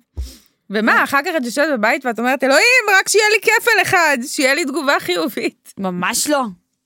ומה, 0.69 1.03
אחר 1.03 1.19
כך 1.25 1.31
את 1.37 1.45
יושבת 1.45 1.67
בבית 1.73 2.05
ואת 2.05 2.19
אומרת, 2.19 2.43
אלוהים, 2.43 2.63
רק 2.99 3.09
שיהיה 3.09 3.25
לי 3.29 3.41
כפל 3.41 3.81
אחד, 3.81 4.17
שיהיה 4.27 4.53
לי 4.53 4.65
תגובה 4.65 4.93
חיובית. 4.99 5.73
ממש 5.77 6.27
לא. 6.27 6.43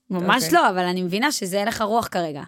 ממש 0.10 0.44
אוקיי. 0.44 0.60
לא, 0.60 0.70
אבל 0.70 0.84
אני 0.84 1.02
מבינה 1.02 1.32
שזה 1.32 1.62
הלך 1.62 1.82
הרוח 1.82 2.08
כרגע. 2.08 2.42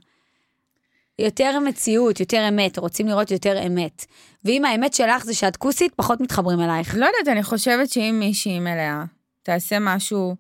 יותר 1.19 1.59
מציאות, 1.59 2.19
יותר 2.19 2.47
אמת, 2.49 2.77
רוצים 2.77 3.07
לראות 3.07 3.31
יותר 3.31 3.65
אמת. 3.67 4.05
ואם 4.45 4.65
האמת 4.65 4.93
שלך 4.93 5.25
זה 5.25 5.33
שאת 5.33 5.57
כוסית, 5.57 5.93
פחות 5.95 6.21
מתחברים 6.21 6.59
אלייך. 6.59 6.95
לא 6.95 7.05
יודעת, 7.05 7.27
אני 7.27 7.43
חושבת 7.43 7.89
שאם 7.89 8.15
מישהי 8.19 8.59
מלאה 8.59 9.03
תעשה 9.43 9.77
משהו 9.79 10.35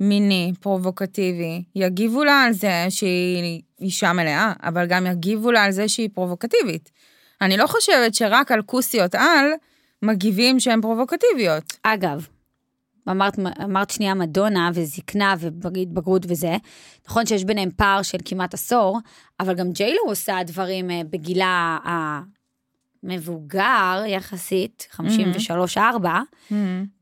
מיני, 0.00 0.52
פרובוקטיבי, 0.60 1.62
יגיבו 1.74 2.24
לה 2.24 2.42
על 2.42 2.52
זה 2.52 2.86
שהיא 2.88 3.62
אישה 3.80 4.12
מלאה, 4.12 4.52
אבל 4.62 4.86
גם 4.86 5.06
יגיבו 5.06 5.52
לה 5.52 5.62
על 5.62 5.70
זה 5.70 5.88
שהיא 5.88 6.08
פרובוקטיבית. 6.14 6.90
אני 7.40 7.56
לא 7.56 7.66
חושבת 7.66 8.14
שרק 8.14 8.52
על 8.52 8.62
כוסיות 8.62 9.14
על 9.14 9.46
מגיבים 10.02 10.60
שהן 10.60 10.80
פרובוקטיביות. 10.80 11.76
אגב, 11.82 12.26
אמרת, 13.10 13.38
אמרת 13.64 13.90
שנייה 13.90 14.14
מדונה 14.14 14.70
וזקנה 14.74 15.34
והתבגרות 15.38 16.26
וזה, 16.28 16.56
נכון 17.08 17.26
שיש 17.26 17.44
ביניהם 17.44 17.70
פער 17.76 18.02
של 18.02 18.18
כמעט 18.24 18.54
עשור, 18.54 18.98
אבל 19.40 19.54
גם 19.54 19.72
ג'יילו 19.72 20.00
עושה 20.06 20.38
דברים 20.46 20.90
אה, 20.90 21.00
בגילה 21.10 21.78
המבוגר 23.04 24.02
יחסית, 24.06 24.88
53-4, 25.76 25.80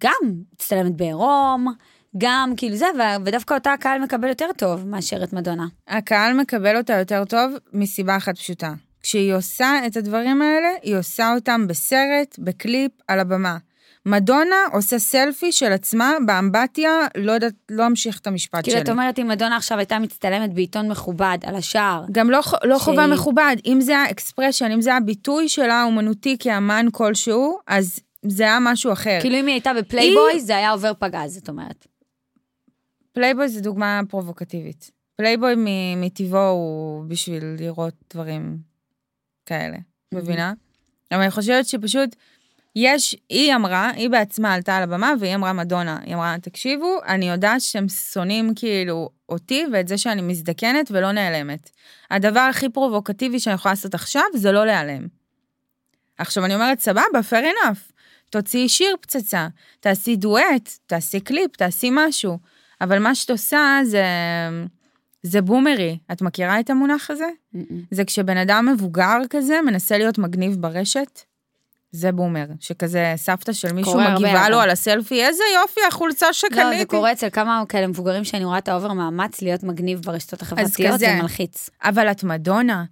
גם 0.03 0.13
מצטלמת 0.53 0.97
בעירום, 0.97 1.75
גם 2.19 2.53
כאילו 2.57 2.77
זה, 2.77 2.87
ודווקא 3.25 3.55
אותה 3.55 3.73
הקהל 3.73 4.03
מקבל 4.03 4.29
יותר 4.29 4.49
טוב 4.57 4.87
מאשר 4.87 5.25
את 5.25 5.33
מדונה. 5.33 5.67
הקהל 5.89 6.35
מקבל 6.35 6.77
אותה 6.77 6.93
יותר 6.93 7.25
טוב 7.25 7.53
מסיבה 7.73 8.17
אחת 8.17 8.39
פשוטה. 8.39 8.75
כשהיא 9.03 9.35
עושה 9.35 9.87
את 9.87 9.97
הדברים 9.97 10.43
האלה, 10.43 10.69
היא 10.83 10.97
עושה 10.97 11.35
אותם 11.35 11.67
בסרט, 11.67 12.39
בקליפ, 12.39 12.93
על 13.09 13.21
הבמה. 13.21 13.57
מדונה 14.07 14.57
עושה 14.73 14.99
סלפי 14.99 15.53
של 15.53 15.73
עצמה 15.73 16.13
באמבטיה, 16.27 16.91
לא 17.17 17.33
יודעת, 17.33 17.53
לא 17.71 17.87
אמשיך 17.87 18.19
את 18.21 18.27
המשפט 18.27 18.63
כאילו, 18.65 18.77
שלי. 18.77 18.85
את 18.85 18.89
אומרת, 18.91 19.19
אם 19.19 19.29
מדונה 19.29 19.57
עכשיו 19.57 19.79
הייתה 19.79 19.99
מצטלמת 19.99 20.55
בעיתון 20.55 20.89
מכובד 20.89 21.39
על 21.45 21.55
השער, 21.55 22.05
גם 22.13 22.31
לא, 22.31 22.41
לא 22.65 22.79
חובה 22.79 23.03
שהיא- 23.07 23.15
מכובד, 23.15 23.57
אם 23.67 23.81
זה 23.81 23.99
ה 23.99 24.05
expression, 24.05 24.71
אם 24.71 24.81
זה 24.81 24.95
הביטוי 24.95 25.49
שלה 25.49 25.75
האומנותי 25.75 26.37
כאמן 26.39 26.87
כלשהו, 26.93 27.59
אז 27.67 27.99
זה 28.23 28.43
היה 28.45 28.59
משהו 28.61 28.93
אחר. 28.93 29.19
כאילו 29.21 29.37
אם 29.37 29.47
היא 29.47 29.53
הייתה 29.55 29.71
בפלייבוי, 29.79 30.41
זה 30.41 30.57
היה 30.57 30.71
עובר 30.71 30.93
פגז, 30.99 31.37
את 31.37 31.49
אומרת. 31.49 31.87
פלייבוי 33.13 33.49
זה 33.49 33.61
דוגמה 33.61 34.01
פרובוקטיבית. 34.09 34.91
פלייבוי 35.17 35.55
מ- 35.57 36.01
מטבעו 36.01 36.51
הוא 36.51 37.05
בשביל 37.09 37.45
לראות 37.59 37.95
דברים 38.15 38.59
כאלה, 39.47 39.77
מבינה? 40.15 40.53
אבל 41.13 41.21
אני 41.21 41.31
חושבת 41.31 41.67
שפשוט, 41.67 42.17
יש, 42.79 43.17
היא 43.29 43.55
אמרה, 43.55 43.91
היא 43.91 44.11
בעצמה 44.11 44.55
עלתה 44.55 44.77
על 44.77 44.83
הבמה 44.83 45.13
והיא 45.21 45.35
אמרה 45.35 45.53
מדונה, 45.53 45.99
היא 46.05 46.15
אמרה, 46.15 46.37
תקשיבו, 46.43 46.99
אני 47.07 47.29
יודעת 47.29 47.61
שאתם 47.61 47.89
שונאים 47.89 48.53
כאילו 48.57 49.11
אותי 49.29 49.65
ואת 49.73 49.89
זה 49.89 49.99
שאני 49.99 50.23
מזדקנת 50.23 50.91
ולא 50.91 51.13
נעלמת. 51.13 51.71
הדבר 52.11 52.41
הכי 52.41 52.69
פרובוקטיבי 52.69 53.41
שאני 53.41 53.55
יכולה 53.55 53.73
לעשות 53.73 53.95
עכשיו 53.95 54.23
זה 54.35 54.53
לא 54.53 54.67
להיעלם. 54.67 55.07
עכשיו 56.19 56.45
אני 56.45 56.55
אומרת, 56.55 56.81
סבבה, 56.81 57.21
fair 57.31 57.45
enough. 57.45 57.93
תוציאי 58.31 58.69
שיר 58.69 58.97
פצצה, 59.01 59.49
תעשי 59.81 60.17
דואט, 60.17 60.71
תעשי 60.87 61.21
קליפ, 61.21 61.57
תעשי 61.57 61.89
משהו. 61.93 62.39
אבל 62.81 62.99
מה 62.99 63.15
שאת 63.15 63.31
עושה 63.31 63.79
זה, 63.85 64.05
זה 65.23 65.43
בומרי. 65.43 65.99
את 66.13 66.23
מכירה 66.23 66.61
את 66.61 66.71
המונח 66.71 67.11
הזה? 67.11 67.29
זה 67.91 68.05
כשבן 68.05 68.37
אדם 68.37 68.69
מבוגר 68.73 69.19
כזה 69.31 69.61
מנסה 69.67 69.99
להיות 69.99 70.19
מגניב 70.19 70.57
ברשת. 70.61 71.21
זה 71.97 72.13
בומר, 72.13 72.47
שכזה 72.61 73.13
סבתא 73.17 73.53
של 73.53 73.73
מישהו 73.73 74.01
מגיבה 74.01 74.49
לו. 74.49 74.61
על 74.61 74.71
הסלפי, 74.71 75.25
איזה 75.25 75.43
יופי, 75.55 75.81
החולצה 75.89 76.33
שקניתי. 76.33 76.57
לא, 76.57 76.79
זה 76.79 76.85
קורה 76.85 77.13
אצל 77.13 77.31
כמה 77.31 77.63
כאלה 77.69 77.87
מבוגרים 77.87 78.25
שאני 78.25 78.45
רואה 78.45 78.59
את 78.59 78.69
ה 78.69 78.73
over 78.73 78.93
מאמץ 78.93 79.43
להיות 79.43 79.63
מגניב 79.63 80.01
ברשתות 80.03 80.43
החברתיות. 80.43 80.99
זה 80.99 81.15
מלחיץ. 81.23 81.71
אבל 81.85 82.11
את 82.11 82.25
מדונה, 82.25 82.85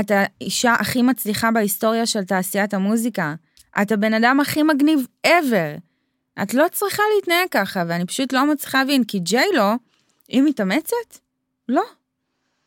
את 0.00 0.10
האישה 0.14 0.74
הכי 0.74 1.02
מצליחה 1.02 1.50
בהיסטוריה 1.50 2.06
של 2.06 2.24
תעשיית 2.24 2.74
המוזיקה. 2.74 3.34
את 3.82 3.92
הבן 3.92 4.14
אדם 4.14 4.40
הכי 4.40 4.62
מגניב 4.62 5.06
ever. 5.26 5.80
את 6.42 6.54
לא 6.54 6.66
צריכה 6.72 7.02
להתנהג 7.14 7.48
ככה, 7.50 7.82
ואני 7.88 8.06
פשוט 8.06 8.32
לא 8.32 8.52
מצליחה 8.52 8.78
להבין, 8.78 9.04
כי 9.04 9.18
ג'יילו, 9.18 9.72
היא 10.28 10.42
מתאמצת? 10.42 11.18
לא. 11.68 11.82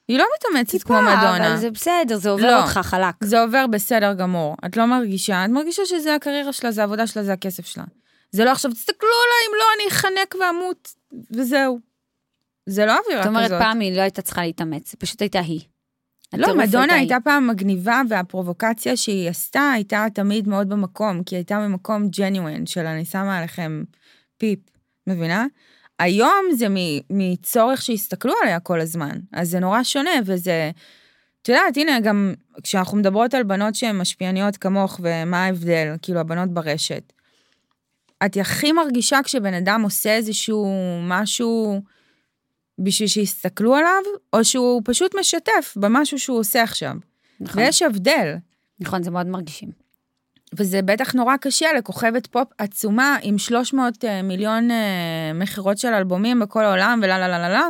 היא 0.08 0.18
לא 0.18 0.26
מתאמצת 0.36 0.84
כמו 0.84 1.02
מדונה. 1.02 1.48
אבל 1.48 1.58
זה 1.58 1.72
בסדר, 1.72 2.18
זה 2.18 2.30
עובר 2.30 2.48
לא. 2.48 2.62
אותך 2.62 2.80
חלק. 2.84 3.16
זה 3.24 3.42
עובר 3.42 3.66
בסדר 3.68 4.14
גמור. 4.14 4.56
את 4.66 4.78
לא 4.78 4.86
מרגישה, 4.86 5.46
את 5.46 5.50
מרגישה 5.50 5.82
שזה 5.86 6.16
הקריירה 6.16 6.54
שלה, 6.54 6.72
זה 6.72 6.82
העבודה 6.82 7.08
שלה, 7.08 7.24
זה 7.24 7.34
הכסף 7.34 7.66
שלה. 7.66 7.84
זה 8.32 8.46
לא 8.46 8.52
עכשיו, 8.52 8.72
תסתכלו 8.72 9.10
עליי, 9.10 9.48
אם 9.50 9.54
לא, 9.60 9.66
אני 9.76 9.92
אחנק 9.92 10.36
ואמות, 10.42 10.90
וזהו. 11.32 11.80
זה 12.66 12.86
לא 12.86 12.92
אווירה 12.92 13.24
זאת 13.24 13.32
כזאת. 13.32 13.46
אומרת, 13.52 13.62
פעם 13.62 13.80
היא 13.80 13.96
לא 13.96 14.02
הייתה 14.02 14.22
צריכה 14.22 14.42
להתאמץ, 14.42 14.92
זה 14.92 14.98
פשוט 14.98 15.22
הייתה 15.22 15.40
היא. 15.40 15.62
לא, 16.34 16.56
מדונה 16.56 16.94
היא. 16.94 17.00
הייתה 17.00 17.18
פעם 17.24 17.48
מגניבה, 17.48 18.02
והפרובוקציה 18.10 18.98
שהיא 18.98 19.30
עשתה 19.30 19.72
הייתה 19.74 20.06
תמיד 20.14 20.48
מאוד 20.48 20.70
במקום, 20.70 21.24
כי 21.24 21.36
היא 21.36 21.40
הייתה 21.40 21.60
ממקום 21.60 22.08
genuine 22.08 22.66
של 22.66 22.86
אני 22.86 23.06
שמה 23.06 23.38
עליכם 23.38 23.84
פיפ, 24.38 24.60
מבינה? 25.08 25.46
היום 26.00 26.46
זה 26.54 26.68
מצורך 27.10 27.82
שיסתכלו 27.82 28.34
עליה 28.42 28.60
כל 28.60 28.82
הזמן, 28.82 29.20
אז 29.32 29.50
זה 29.50 29.60
נורא 29.60 29.84
שונה, 29.84 30.12
וזה... 30.26 30.72
את 31.42 31.50
יודעת, 31.50 31.78
הנה, 31.78 32.00
גם 32.00 32.34
כשאנחנו 32.64 32.98
מדברות 32.98 33.34
על 33.34 33.44
בנות 33.44 33.76
שהן 33.76 33.98
משפיעניות 33.98 34.58
כמוך, 34.58 35.00
ומה 35.04 35.46
ההבדל, 35.46 35.96
כאילו, 36.02 36.20
הבנות 36.20 36.50
ברשת. 36.50 37.14
את 38.26 38.38
הכי 38.38 38.72
מרגישה 38.72 39.20
כשבן 39.24 39.54
אדם 39.54 39.82
עושה 39.82 40.16
איזשהו 40.16 40.68
משהו 41.02 41.82
בשביל 42.80 43.08
שיסתכלו 43.08 43.76
עליו, 43.76 44.02
או 44.34 44.46
שהוא 44.46 44.82
פשוט 44.86 45.16
משתף 45.20 45.74
במשהו 45.76 46.20
שהוא 46.20 46.40
עושה 46.40 46.64
עכשיו. 46.64 46.94
נכון, 47.40 47.62
ויש 47.62 47.82
הבדל, 47.82 48.36
נכון, 48.80 49.04
זה 49.04 49.12
מאוד 49.12 49.28
מרגישים. 49.28 49.83
וזה 50.58 50.82
בטח 50.82 51.14
נורא 51.14 51.38
קשה 51.38 51.74
לכוכבת 51.78 52.28
פופ 52.28 52.48
עצומה 52.58 53.18
עם 53.22 53.38
300 53.38 54.06
אה, 54.06 54.22
מיליון 54.22 54.72
אה, 54.72 55.32
מכירות 55.34 55.78
של 55.78 55.88
אלבומים 55.94 56.40
בכל 56.40 56.64
העולם 56.64 57.00
ולה 57.04 57.20
לה 57.20 57.28
לה 57.28 57.40
לה 57.40 57.50
לה, 57.50 57.68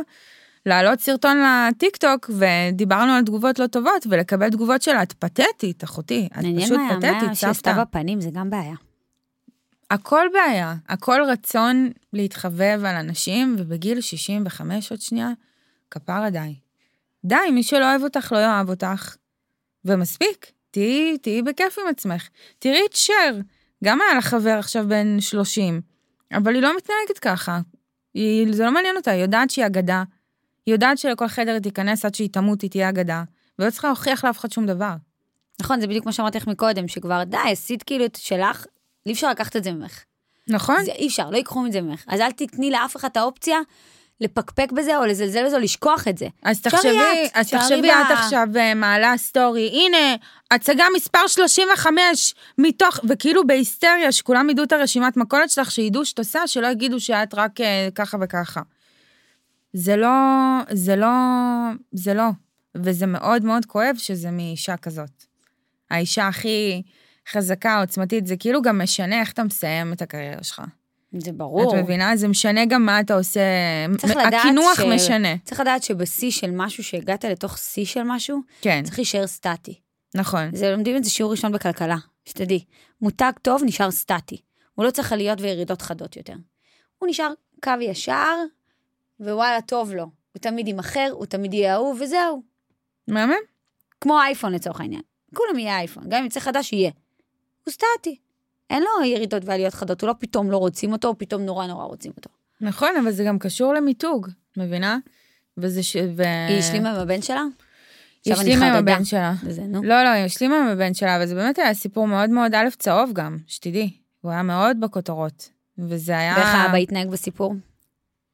להעלות 0.66 1.00
סרטון 1.00 1.36
לטיק 1.42 1.96
טוק 1.96 2.30
ודיברנו 2.38 3.12
על 3.12 3.24
תגובות 3.24 3.58
לא 3.58 3.66
טובות 3.66 4.06
ולקבל 4.10 4.50
תגובות 4.50 4.82
שלה, 4.82 5.02
את 5.02 5.12
פתטית, 5.12 5.84
אחותי, 5.84 6.28
את 6.32 6.36
מעניין 6.36 6.60
פשוט 6.60 6.76
מה 6.76 6.82
היה, 6.82 6.94
מה 6.94 7.00
פתטית, 7.00 7.22
היה 7.22 7.34
שעשתה 7.34 7.70
סבתא. 7.70 7.84
בפנים, 7.84 8.20
זה 8.20 8.30
גם 8.32 8.50
בעיה. 8.50 8.74
הכל 9.90 10.26
בעיה, 10.32 10.74
הכל 10.88 11.20
רצון 11.28 11.90
להתחבב 12.12 12.80
על 12.84 12.96
אנשים, 12.96 13.56
ובגיל 13.58 14.00
65 14.00 14.90
עוד 14.90 15.00
שנייה, 15.00 15.30
כפרה 15.90 16.30
די. 16.30 16.54
די, 17.24 17.36
מי 17.52 17.62
שלא 17.62 17.90
אוהב 17.90 18.02
אותך 18.02 18.32
לא 18.32 18.38
יאהב 18.38 18.68
אותך. 18.70 19.16
ומספיק, 19.84 20.52
תהיי, 20.74 21.18
תהיי 21.18 21.42
בכיף 21.42 21.78
עם 21.78 21.88
עצמך. 21.88 22.28
תראי 22.58 22.80
את 22.90 22.96
שר, 22.96 23.38
גם 23.84 24.00
היה 24.00 24.14
לה 24.14 24.22
חבר 24.22 24.56
עכשיו 24.58 24.88
בן 24.88 25.20
30, 25.20 25.80
אבל 26.32 26.54
היא 26.54 26.62
לא 26.62 26.76
מתנהגת 26.76 27.18
ככה. 27.20 27.60
היא, 28.14 28.52
זה 28.52 28.64
לא 28.64 28.72
מעניין 28.72 28.96
אותה, 28.96 29.10
היא 29.10 29.22
יודעת 29.22 29.50
שהיא 29.50 29.66
אגדה. 29.66 30.02
היא 30.66 30.74
יודעת 30.74 30.98
שלכל 30.98 31.28
חדר 31.28 31.52
היא 31.52 31.62
תיכנס 31.62 32.04
עד 32.04 32.14
שהיא 32.14 32.28
תמות, 32.32 32.62
היא 32.62 32.70
תהיה 32.70 32.88
אגדה. 32.88 33.22
ולא 33.58 33.70
צריכה 33.70 33.88
להוכיח 33.88 34.24
לאף 34.24 34.38
אחד 34.38 34.52
שום 34.52 34.66
דבר. 34.66 34.94
נכון, 35.60 35.80
זה 35.80 35.86
בדיוק 35.86 36.06
מה 36.06 36.12
שאמרתי 36.12 36.38
לך 36.38 36.46
מקודם, 36.46 36.88
שכבר 36.88 37.24
די, 37.24 37.36
עשית 37.50 37.82
כאילו 37.82 38.04
את 38.04 38.16
שלך, 38.20 38.66
אי 39.06 39.12
אפשר 39.12 39.30
לקחת 39.30 39.56
את 39.56 39.64
זה 39.64 39.72
ממך. 39.72 40.04
נכון? 40.48 40.84
זה 40.84 40.92
אי 40.92 41.06
אפשר, 41.06 41.30
לא 41.30 41.36
ייקחו 41.36 41.66
את 41.66 41.72
זה 41.72 41.80
ממך. 41.80 42.04
אז 42.08 42.20
אל 42.20 42.32
תתני 42.32 42.70
לאף 42.70 42.96
אחד 42.96 43.08
את 43.12 43.16
האופציה 43.16 43.58
לפקפק 44.24 44.72
בזה, 44.72 44.98
או 44.98 45.04
לזלזל 45.04 45.46
בזה, 45.46 45.56
או 45.56 45.60
לשכוח 45.60 46.08
את 46.08 46.18
זה. 46.18 46.26
אז 46.42 46.60
תחשבי, 46.60 46.98
את, 46.98 47.30
אז 47.34 47.50
תחשבי 47.50 47.90
את 47.90 48.10
עכשיו 48.10 48.48
אה, 48.56 48.74
מעלה 48.74 49.16
סטורי, 49.16 49.68
הנה, 49.68 50.16
הצגה 50.50 50.84
מספר 50.96 51.26
35 51.26 52.34
מתוך, 52.58 53.00
וכאילו 53.08 53.46
בהיסטריה, 53.46 54.12
שכולם 54.12 54.50
ידעו 54.50 54.64
את 54.64 54.72
הרשימת 54.72 55.16
מכולת 55.16 55.50
שלך, 55.50 55.70
שידעו 55.70 56.04
שאת 56.04 56.18
עושה, 56.18 56.46
שלא 56.46 56.66
יגידו 56.66 57.00
שאת 57.00 57.34
רק 57.34 57.60
אה, 57.60 57.88
ככה 57.94 58.16
וככה. 58.20 58.60
זה 59.72 59.96
לא, 59.96 60.08
זה 60.70 60.96
לא, 60.96 61.08
זה 61.92 62.14
לא. 62.14 62.28
וזה 62.74 63.06
מאוד 63.06 63.44
מאוד 63.44 63.66
כואב 63.66 63.94
שזה 63.98 64.30
מאישה 64.30 64.76
כזאת. 64.76 65.24
האישה 65.90 66.28
הכי 66.28 66.82
חזקה, 67.28 67.80
עוצמתית, 67.80 68.26
זה 68.26 68.36
כאילו 68.36 68.62
גם 68.62 68.78
משנה 68.78 69.20
איך 69.20 69.32
אתה 69.32 69.44
מסיים 69.44 69.92
את 69.92 70.02
הקריירה 70.02 70.42
שלך. 70.42 70.62
זה 71.20 71.32
ברור. 71.32 71.74
את 71.78 71.82
מבינה? 71.82 72.16
זה 72.16 72.28
משנה 72.28 72.64
גם 72.64 72.86
מה 72.86 73.00
אתה 73.00 73.14
עושה. 73.14 73.40
צריך 73.98 74.16
לדעת 74.16 74.34
הקינוח 74.40 74.76
ש- 74.76 74.80
משנה. 74.80 75.28
צריך 75.44 75.60
לדעת 75.60 75.82
שבשיא 75.82 76.30
של 76.30 76.50
משהו, 76.50 76.84
שהגעת 76.84 77.24
לתוך 77.24 77.58
שיא 77.58 77.84
של 77.84 78.02
משהו, 78.04 78.40
כן, 78.60 78.82
צריך 78.84 78.98
להישאר 78.98 79.26
סטטי. 79.26 79.80
נכון. 80.14 80.56
זה 80.56 80.70
לומדים 80.70 80.96
את 80.96 81.04
זה 81.04 81.10
שיעור 81.10 81.32
ראשון 81.32 81.52
בכלכלה, 81.52 81.96
שתדעי. 82.24 82.64
מותג 83.00 83.32
טוב 83.42 83.62
נשאר 83.64 83.90
סטטי. 83.90 84.36
הוא 84.74 84.84
לא 84.84 84.90
צריך 84.90 85.12
עליות 85.12 85.40
וירידות 85.40 85.82
חדות 85.82 86.16
יותר. 86.16 86.34
הוא 86.98 87.08
נשאר 87.08 87.30
קו 87.64 87.70
ישר, 87.80 88.34
ווואלה, 89.20 89.60
טוב 89.60 89.92
לו. 89.92 90.02
הוא 90.32 90.40
תמיד 90.40 90.66
יימכר, 90.68 91.08
הוא 91.12 91.26
תמיד 91.26 91.54
יהיה 91.54 91.74
אהוב, 91.74 91.98
וזהו. 92.00 92.42
מהמם? 93.08 93.34
כמו 94.00 94.20
אייפון 94.20 94.52
לצורך 94.52 94.80
העניין. 94.80 95.02
כולם 95.34 95.58
יהיה 95.58 95.78
אייפון, 95.78 96.04
גם 96.08 96.18
אם 96.20 96.26
יצא 96.26 96.40
חדש, 96.40 96.72
יהיה. 96.72 96.90
הוא 97.64 97.72
סטטי. 97.72 98.18
אין 98.70 98.82
לו 98.82 99.06
ירידות 99.06 99.42
ועליות 99.44 99.74
חדות, 99.74 100.00
הוא 100.00 100.08
לא 100.08 100.14
פתאום 100.18 100.50
לא 100.50 100.56
רוצים 100.56 100.92
אותו, 100.92 101.08
או 101.08 101.18
פתאום 101.18 101.42
נורא 101.42 101.66
נורא 101.66 101.84
רוצים 101.84 102.12
אותו. 102.16 102.30
נכון, 102.60 102.88
אבל 103.02 103.10
זה 103.10 103.24
גם 103.24 103.38
קשור 103.38 103.74
למיתוג, 103.74 104.28
מבינה? 104.56 104.98
וזה 105.56 105.82
ש... 105.82 105.96
ו... 106.16 106.22
היא 106.48 106.58
השלימה 106.58 106.90
עם 106.90 107.00
הבן 107.00 107.22
שלה? 107.22 107.42
היא 108.24 108.34
השלימה 108.34 108.68
עם. 108.68 108.74
הבן 108.74 109.04
שלה. 109.04 109.34
וזה, 109.44 109.62
נו. 109.62 109.82
לא, 109.82 110.04
לא, 110.04 110.08
היא 110.08 110.24
השלימה 110.24 110.56
עם 110.56 110.66
הבן 110.66 110.94
שלה, 110.94 111.16
אבל 111.16 111.26
זה 111.26 111.34
באמת 111.34 111.58
היה 111.58 111.74
סיפור 111.74 112.06
מאוד 112.06 112.30
מאוד 112.30 112.54
א' 112.54 112.68
צהוב 112.78 113.10
גם, 113.12 113.38
שתדעי. 113.46 113.96
הוא 114.20 114.32
היה 114.32 114.42
מאוד 114.42 114.80
בכותרות. 114.80 115.50
וזה 115.78 116.18
היה... 116.18 116.34
ואיך 116.36 116.48
האבא 116.48 116.76
התנהג 116.76 117.08
בסיפור? 117.08 117.54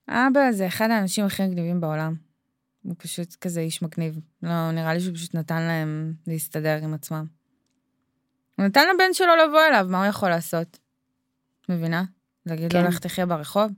אבא 0.09 0.53
זה 0.53 0.67
אחד 0.67 0.91
האנשים 0.91 1.25
הכי 1.25 1.47
מגניבים 1.47 1.81
בעולם. 1.81 2.15
הוא 2.83 2.95
פשוט 2.99 3.35
כזה 3.35 3.61
איש 3.61 3.83
מגניב. 3.83 4.19
לא, 4.43 4.71
נראה 4.73 4.95
לי 4.95 5.01
שהוא 5.01 5.15
פשוט 5.15 5.35
נתן 5.35 5.63
להם 5.63 6.15
להסתדר 6.27 6.79
עם 6.83 6.95
עצמם. 6.95 7.27
הוא 8.61 8.67
נתן 8.67 8.89
לבן 8.95 9.13
שלו 9.13 9.37
לבוא 9.37 9.61
אליו, 9.69 9.87
מה 9.89 9.99
הוא 9.99 10.07
יכול 10.07 10.29
לעשות? 10.29 10.79
מבינה? 11.69 12.05
להגיד 12.47 12.65
לו, 12.65 12.81
כן. 12.81 12.87
לך 12.87 12.99
תחיה 12.99 13.27
ברחוב? 13.27 13.71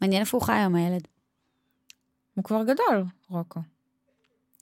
מעניין 0.00 0.22
איפה 0.22 0.36
הוא 0.36 0.46
חי 0.46 0.52
היום, 0.52 0.74
הילד. 0.74 1.08
הוא 2.34 2.44
כבר 2.44 2.62
גדול, 2.62 3.04
רוקו. 3.28 3.60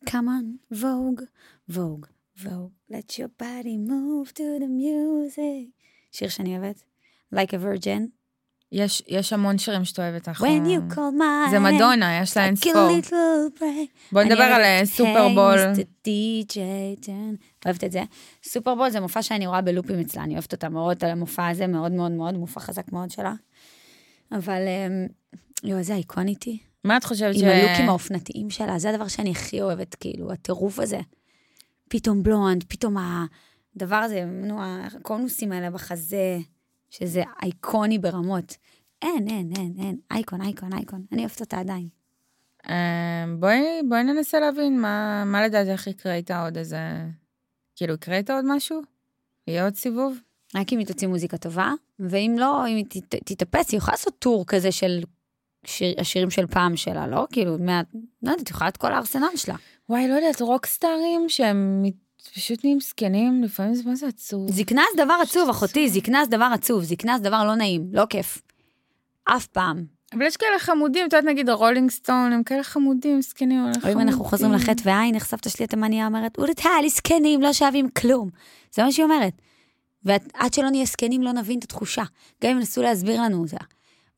Come 0.05 0.11
on, 0.11 0.75
Vogue, 0.75 1.23
Vogue, 1.71 2.07
Vogue, 2.39 2.93
let 2.93 3.19
your 3.19 3.43
body 3.43 3.77
move 3.89 4.33
to 4.35 4.43
the 4.61 4.69
music. 4.69 5.71
שיר 6.13 6.29
שאני 6.29 6.59
אוהבת. 6.59 6.83
Like 7.35 7.51
a 7.51 7.59
virgin. 7.59 8.20
יש, 8.73 9.03
יש 9.09 9.33
המון 9.33 9.59
שירים 9.59 9.85
שאת 9.85 9.99
אוהבת. 9.99 10.29
אנחנו- 10.29 10.47
When 10.47 10.67
you 10.69 10.95
call 10.95 10.99
my 11.21 11.51
זה 11.51 11.59
מדונה, 11.59 12.19
יש 12.23 12.37
לה 12.37 12.45
אין 12.45 12.55
like 12.55 12.59
a 12.59 12.61
ספור. 12.71 12.89
little 13.01 13.59
break. 13.61 14.13
בואי 14.13 14.25
נדבר 14.25 14.43
על 14.43 14.63
אה, 14.63 14.81
סופרבול. 14.85 15.57
Turn. 16.09 17.37
אוהבת 17.67 17.85
את 17.85 17.93
זה. 17.93 18.03
סופרבול 18.45 18.91
זה 18.91 19.01
מופע 19.01 19.23
שאני 19.23 19.47
רואה 19.47 19.61
בלופים 19.61 20.01
אצלה, 20.01 20.23
אני 20.23 20.35
אוהבת 20.35 20.53
אותה 20.53 20.69
מאוד, 20.69 21.05
על 21.05 21.11
המופע 21.11 21.49
הזה, 21.49 21.67
מאוד 21.67 21.93
מאוד 21.93 22.11
מאוד, 22.13 22.35
מופע 22.35 22.61
חזק 22.61 22.93
מאוד 22.93 23.11
שלה. 23.11 23.33
אבל, 24.33 24.63
אמ, 24.69 25.07
יואו, 25.65 25.79
איזה 25.79 25.95
איקונית 25.95 26.43
היא. 26.43 26.59
מה 26.85 26.97
את 26.97 27.05
חושבת 27.05 27.35
ש... 27.35 27.43
עם 27.43 27.49
הלוקים 27.49 27.89
האופנתיים 27.89 28.51
שלה, 28.51 28.79
זה 28.79 28.91
הדבר 28.91 29.09
שאני 29.09 29.31
הכי 29.31 29.63
אוהבת, 29.63 29.95
כאילו, 29.95 30.33
הטירוף 30.33 30.79
הזה. 30.79 31.01
פתאום 31.89 32.23
בלונד, 32.23 32.65
פתאום 32.69 32.97
הדבר 33.77 33.97
הזה, 33.97 34.25
נו, 34.25 34.59
הקונוסים 34.63 35.53
האלה 35.53 35.71
בחזה, 35.71 36.39
שזה 36.91 37.23
אייקוני 37.43 37.99
ברמות. 37.99 38.57
אין, 39.03 39.29
אין, 39.29 39.51
אין, 39.57 39.73
אין, 39.79 39.99
אייקון, 40.11 40.43
אייקון, 40.43 40.73
אייקון. 40.73 41.05
אני 41.13 41.21
אוהבת 41.21 41.41
אותה 41.41 41.59
עדיין. 41.61 41.89
אה, 42.69 43.25
בואי, 43.39 43.81
בואי 43.89 44.03
ננסה 44.05 44.41
להבין 44.41 44.81
מה, 44.81 45.25
מה 45.27 45.43
לדעתך 45.47 45.87
יקרה 45.87 46.15
איתה 46.15 46.45
עוד 46.45 46.59
איזה... 46.59 46.79
כאילו, 47.77 47.95
יקרה 47.95 48.17
איתה 48.17 48.35
עוד 48.35 48.45
משהו? 48.49 48.81
יהיה 49.47 49.65
עוד 49.65 49.75
סיבוב? 49.75 50.19
רק 50.55 50.73
אם 50.73 50.79
היא 50.79 50.87
תוציא 50.87 51.09
מוזיקה 51.09 51.37
טובה, 51.37 51.73
ואם 51.99 52.37
לא, 52.39 52.67
אם 52.69 52.77
היא 52.77 52.85
תת- 52.89 53.15
תתאפס, 53.25 53.71
היא 53.71 53.79
יכולה 53.79 53.93
לעשות 53.95 54.19
טור 54.19 54.45
כזה 54.47 54.73
של 54.73 55.01
שיר, 55.65 55.95
השירים 56.01 56.31
של 56.31 56.47
פעם 56.47 56.77
שלה, 56.77 57.07
לא? 57.07 57.27
כאילו, 57.33 57.59
מה, 57.59 57.83
לא 58.23 58.31
יודעת, 58.31 58.49
היא 58.49 58.55
יכולה 58.55 58.69
את 58.69 58.77
כל 58.77 58.93
הארסנל 58.93 59.37
שלה. 59.37 59.55
וואי, 59.89 60.09
לא 60.09 60.15
יודעת, 60.15 60.41
רוקסטארים 60.41 61.29
שהם 61.29 61.83
פשוט 62.29 62.65
נהיים 62.65 62.81
זקנים, 62.81 63.43
לפעמים 63.43 63.75
זה 63.75 63.83
מה 63.87 63.95
זה 63.95 64.07
עצוב. 64.07 64.51
זקנה 64.51 64.83
זה 64.97 65.05
דבר 65.05 65.17
עצוב, 65.23 65.49
אחותי, 65.49 65.89
זקנה 65.89 66.25
זה 66.25 66.31
דבר 66.31 66.51
עצוב, 66.55 66.83
זקנה 66.83 67.19
זה 67.19 67.25
דבר 67.25 67.45
לא 67.45 67.55
נעים, 67.55 67.89
לא 67.93 68.07
כיף. 68.07 68.43
אף 69.25 69.47
פעם. 69.47 69.85
אבל 70.13 70.27
יש 70.27 70.37
כאלה 70.37 70.59
חמודים, 70.59 71.07
את 71.07 71.13
יודעת, 71.13 71.25
נגיד 71.25 71.49
הרולינג 71.49 71.91
סטון, 71.91 72.33
הם 72.33 72.43
כאלה 72.43 72.63
חמודים, 72.63 73.23
זקנים, 73.23 73.61
אבל 73.61 73.89
או 73.91 73.93
אם 73.93 74.01
אנחנו 74.01 74.25
חוזרים 74.25 74.51
חמודים. 74.51 74.69
לחטא 74.71 74.89
ועין, 74.89 75.15
איך 75.15 75.25
סבתא 75.25 75.51
שלי 75.51 75.65
התימניה 75.65 76.07
אומרת, 76.07 76.39
אולי 76.39 76.53
זקנים, 76.89 77.43
לא 77.43 77.53
שווים 77.53 77.89
כלום. 77.91 78.31
זה 78.75 78.83
מה 78.83 78.93
שהיא 78.93 79.05
אומרת. 79.05 79.33
ועד 80.05 80.55
שלא 80.55 80.71
נהיה 80.71 80.85
זקנים 80.85 81.23
לא 81.23 81.33
נבין 81.33 81.59
את 81.59 81.65
התחושה. 81.65 82.03
גם 82.45 82.51
אם 82.51 82.57
ינסו 82.57 82.83
להסביר 82.83 83.23
לנו 83.23 83.43
אותה. 83.43 83.57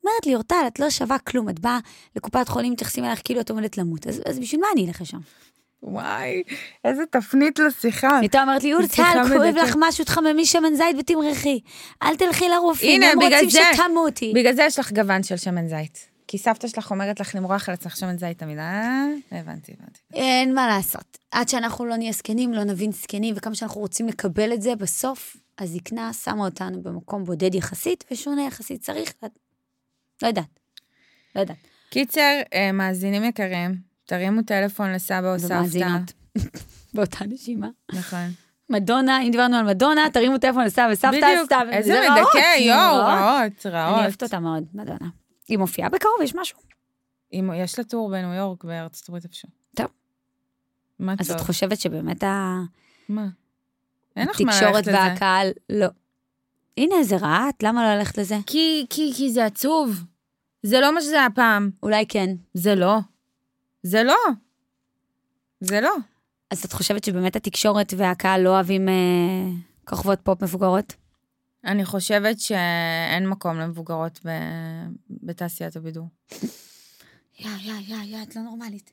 אומרת 0.04 0.26
לי, 0.26 0.34
אורטל, 0.34 0.64
את 0.66 0.80
לא 0.80 0.90
שווה 0.90 1.18
כלום, 1.18 1.48
את 1.48 1.60
באה 1.60 1.78
לקופת 2.16 2.48
חולים, 2.48 2.72
מתייחסים 2.72 3.04
אליך 3.04 3.20
כאילו 3.24 3.40
את 3.40 3.50
עומדת 3.50 3.78
למות. 3.78 4.06
אז, 4.06 4.22
אז 4.26 4.38
בשביל 4.38 4.60
מה 4.60 4.66
אני 4.74 4.86
אלך 4.86 5.00
לשם? 5.00 5.18
וואי, 5.82 6.42
איזה 6.84 7.02
תפנית 7.10 7.58
לשיחה. 7.58 8.18
הייתה 8.18 8.42
אומרת 8.42 8.62
לי, 8.64 8.72
שיחה 8.90 9.22
אורטל, 9.22 9.38
כואב. 9.38 9.54
לך 9.56 9.74
משהו, 9.80 10.04
תחממי 10.04 10.46
שמן 10.46 10.74
זית 10.74 10.96
ותמרחי. 10.98 11.60
אל 12.02 12.16
תלכי 12.16 12.48
לרופאים, 12.48 13.02
הם 13.02 13.18
רוצים 13.22 13.50
זה- 13.50 13.60
שתמותי. 13.74 14.32
בגלל 14.36 14.52
זה 14.54 14.62
יש 14.62 14.78
לך 14.78 14.92
גוון 14.92 15.22
של 15.22 15.36
שמן 15.36 15.68
זית. 15.68 16.08
כי 16.28 16.38
סבתא 16.38 16.68
שלך 16.68 16.90
אומרת 16.90 17.20
לך 17.20 17.34
למרוח 17.34 17.68
על 17.68 17.74
עצמך 17.74 17.96
שמן 17.96 18.18
זית 18.18 18.38
תמיד, 18.38 18.58
אה? 18.58 19.04
הבנתי, 19.32 19.72
הבנתי. 19.78 20.00
אין 20.14 20.54
מה 20.54 20.66
לעשות. 20.66 21.18
עד 21.30 21.48
שאנחנו 21.48 21.86
לא 21.86 21.96
נהיה 21.96 22.12
זקנים, 22.12 22.52
לא 22.52 22.64
נבין 22.64 22.92
זקנים, 22.92 23.34
וכמה 23.38 23.54
שאנחנו 23.54 23.80
רוצים 23.80 24.08
לקבל 24.08 24.52
את 24.52 24.62
זה, 24.62 24.76
בסוף 24.76 25.36
הזקנה 25.58 26.12
שמה 26.12 26.44
אותנו 26.44 26.82
במקום 26.82 27.24
בודד 27.24 27.54
יחסית 27.54 28.04
ושונה 28.10 28.46
יחסית. 28.46 28.80
צריך, 28.82 29.12
לא 30.22 30.26
יודעת. 30.28 30.44
לא 31.36 31.40
יודעת. 31.40 31.56
קיצר, 31.90 32.40
אה, 32.54 32.72
מאזינים 32.72 33.24
יקרים, 33.24 33.91
תרימו 34.06 34.42
טלפון 34.42 34.92
לסבא 34.92 35.34
או 35.34 35.38
סבתא. 35.38 35.88
באותה 36.94 37.24
נשימה. 37.26 37.68
נכון. 37.92 38.30
מדונה, 38.70 39.22
אם 39.22 39.30
דיברנו 39.30 39.56
על 39.56 39.66
מדונה, 39.66 40.10
תרימו 40.12 40.38
טלפון 40.38 40.64
לסבא 40.64 40.88
וסבתא, 40.92 41.16
בדיוק, 41.16 41.46
סתם. 41.46 41.66
איזה 41.72 42.00
מדכא, 42.10 42.58
יואו, 42.60 42.78
רעות. 42.96 43.08
רעות, 43.18 43.66
רעות. 43.66 43.94
אני 43.94 44.02
אוהבת 44.04 44.22
אותה 44.22 44.38
מאוד, 44.40 44.64
מדונה. 44.74 45.08
היא 45.48 45.58
מופיעה 45.58 45.88
בקרוב, 45.88 46.14
יש 46.22 46.34
משהו. 46.34 46.58
יש 47.54 47.78
לה 47.78 47.84
טור 47.84 48.10
בניו 48.10 48.32
יורק, 48.32 48.64
בארצות 48.64 49.08
הברית 49.08 49.24
איפשהו. 49.24 49.48
טוב. 49.76 49.86
מה 50.98 51.14
אז 51.20 51.28
טוב? 51.28 51.36
את 51.36 51.42
חושבת 51.42 51.80
שבאמת 51.80 52.22
ה- 52.22 52.60
מה? 53.08 53.26
אין 54.16 54.28
לך 54.28 54.40
מה 54.40 54.52
התקשורת 54.52 54.74
ללכת 54.74 54.88
לזה. 54.88 54.98
והקהל, 54.98 55.50
לא. 55.70 55.86
הנה, 56.76 57.02
זה 57.02 57.16
רעת, 57.16 57.62
למה 57.62 57.82
לא 57.82 57.98
ללכת 57.98 58.18
לזה? 58.18 58.36
כי, 58.46 58.86
כי, 58.90 59.12
כי 59.16 59.30
זה 59.32 59.44
עצוב. 59.44 60.04
זה 60.62 60.80
לא 60.80 60.94
מה 60.94 61.00
שזה 61.00 61.18
היה 61.18 61.30
פעם. 61.34 61.70
אולי 61.82 62.04
כן. 62.08 62.30
זה 62.54 62.74
לא. 62.74 62.98
זה 63.82 64.02
לא. 64.02 64.16
זה 65.60 65.80
לא. 65.80 65.94
אז 66.50 66.64
את 66.64 66.72
חושבת 66.72 67.04
שבאמת 67.04 67.36
התקשורת 67.36 67.94
והקהל 67.96 68.40
לא 68.40 68.48
אוהבים 68.48 68.88
אה, 68.88 68.94
כוכבות 69.84 70.20
פופ 70.22 70.42
מבוגרות? 70.42 70.94
אני 71.64 71.84
חושבת 71.84 72.40
שאין 72.40 73.28
מקום 73.28 73.58
למבוגרות 73.58 74.20
ב... 74.26 74.30
בתעשיית 75.10 75.76
הבידור. 75.76 76.08
יא, 77.38 77.48
יא, 77.60 77.74
יא, 77.86 77.96
יא, 78.04 78.22
את 78.22 78.36
לא 78.36 78.42
נורמלית. 78.42 78.92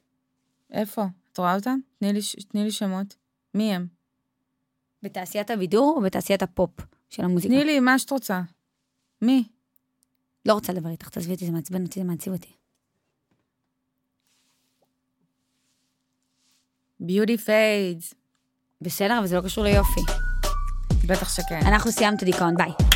איפה? 0.71 1.05
את 1.31 1.37
רואה 1.37 1.55
אותם? 1.55 1.79
תני 1.99 2.13
לי, 2.13 2.19
תני 2.49 2.63
לי 2.63 2.71
שמות. 2.71 3.15
מי 3.53 3.73
הם? 3.73 3.87
בתעשיית 5.03 5.49
הבידור 5.49 5.93
או 5.97 6.01
בתעשיית 6.01 6.43
הפופ 6.43 6.71
של 7.09 7.23
המוזיקה? 7.23 7.53
תני 7.53 7.65
לי 7.65 7.79
מה 7.79 7.99
שאת 7.99 8.11
רוצה. 8.11 8.41
מי? 9.21 9.43
לא 10.45 10.53
רוצה 10.53 10.73
לדבר 10.73 10.89
איתך, 10.89 11.09
תעזבי 11.09 11.33
אותי, 11.33 11.45
זה 11.45 11.51
מעצבן 11.51 11.83
אותי, 11.83 11.99
זה 11.99 12.05
מעציב 12.05 12.33
אותי. 12.33 12.58
beauty 16.99 17.37
fades. 17.37 18.13
בסדר, 18.81 19.19
אבל 19.19 19.27
זה 19.27 19.35
לא 19.35 19.41
קשור 19.41 19.63
ליופי. 19.63 20.01
בטח 21.07 21.35
שכן. 21.35 21.59
אנחנו 21.65 21.91
סיימנו 21.91 22.17
את 22.17 22.21
הדיכאון, 22.21 22.55
ביי. 22.57 22.88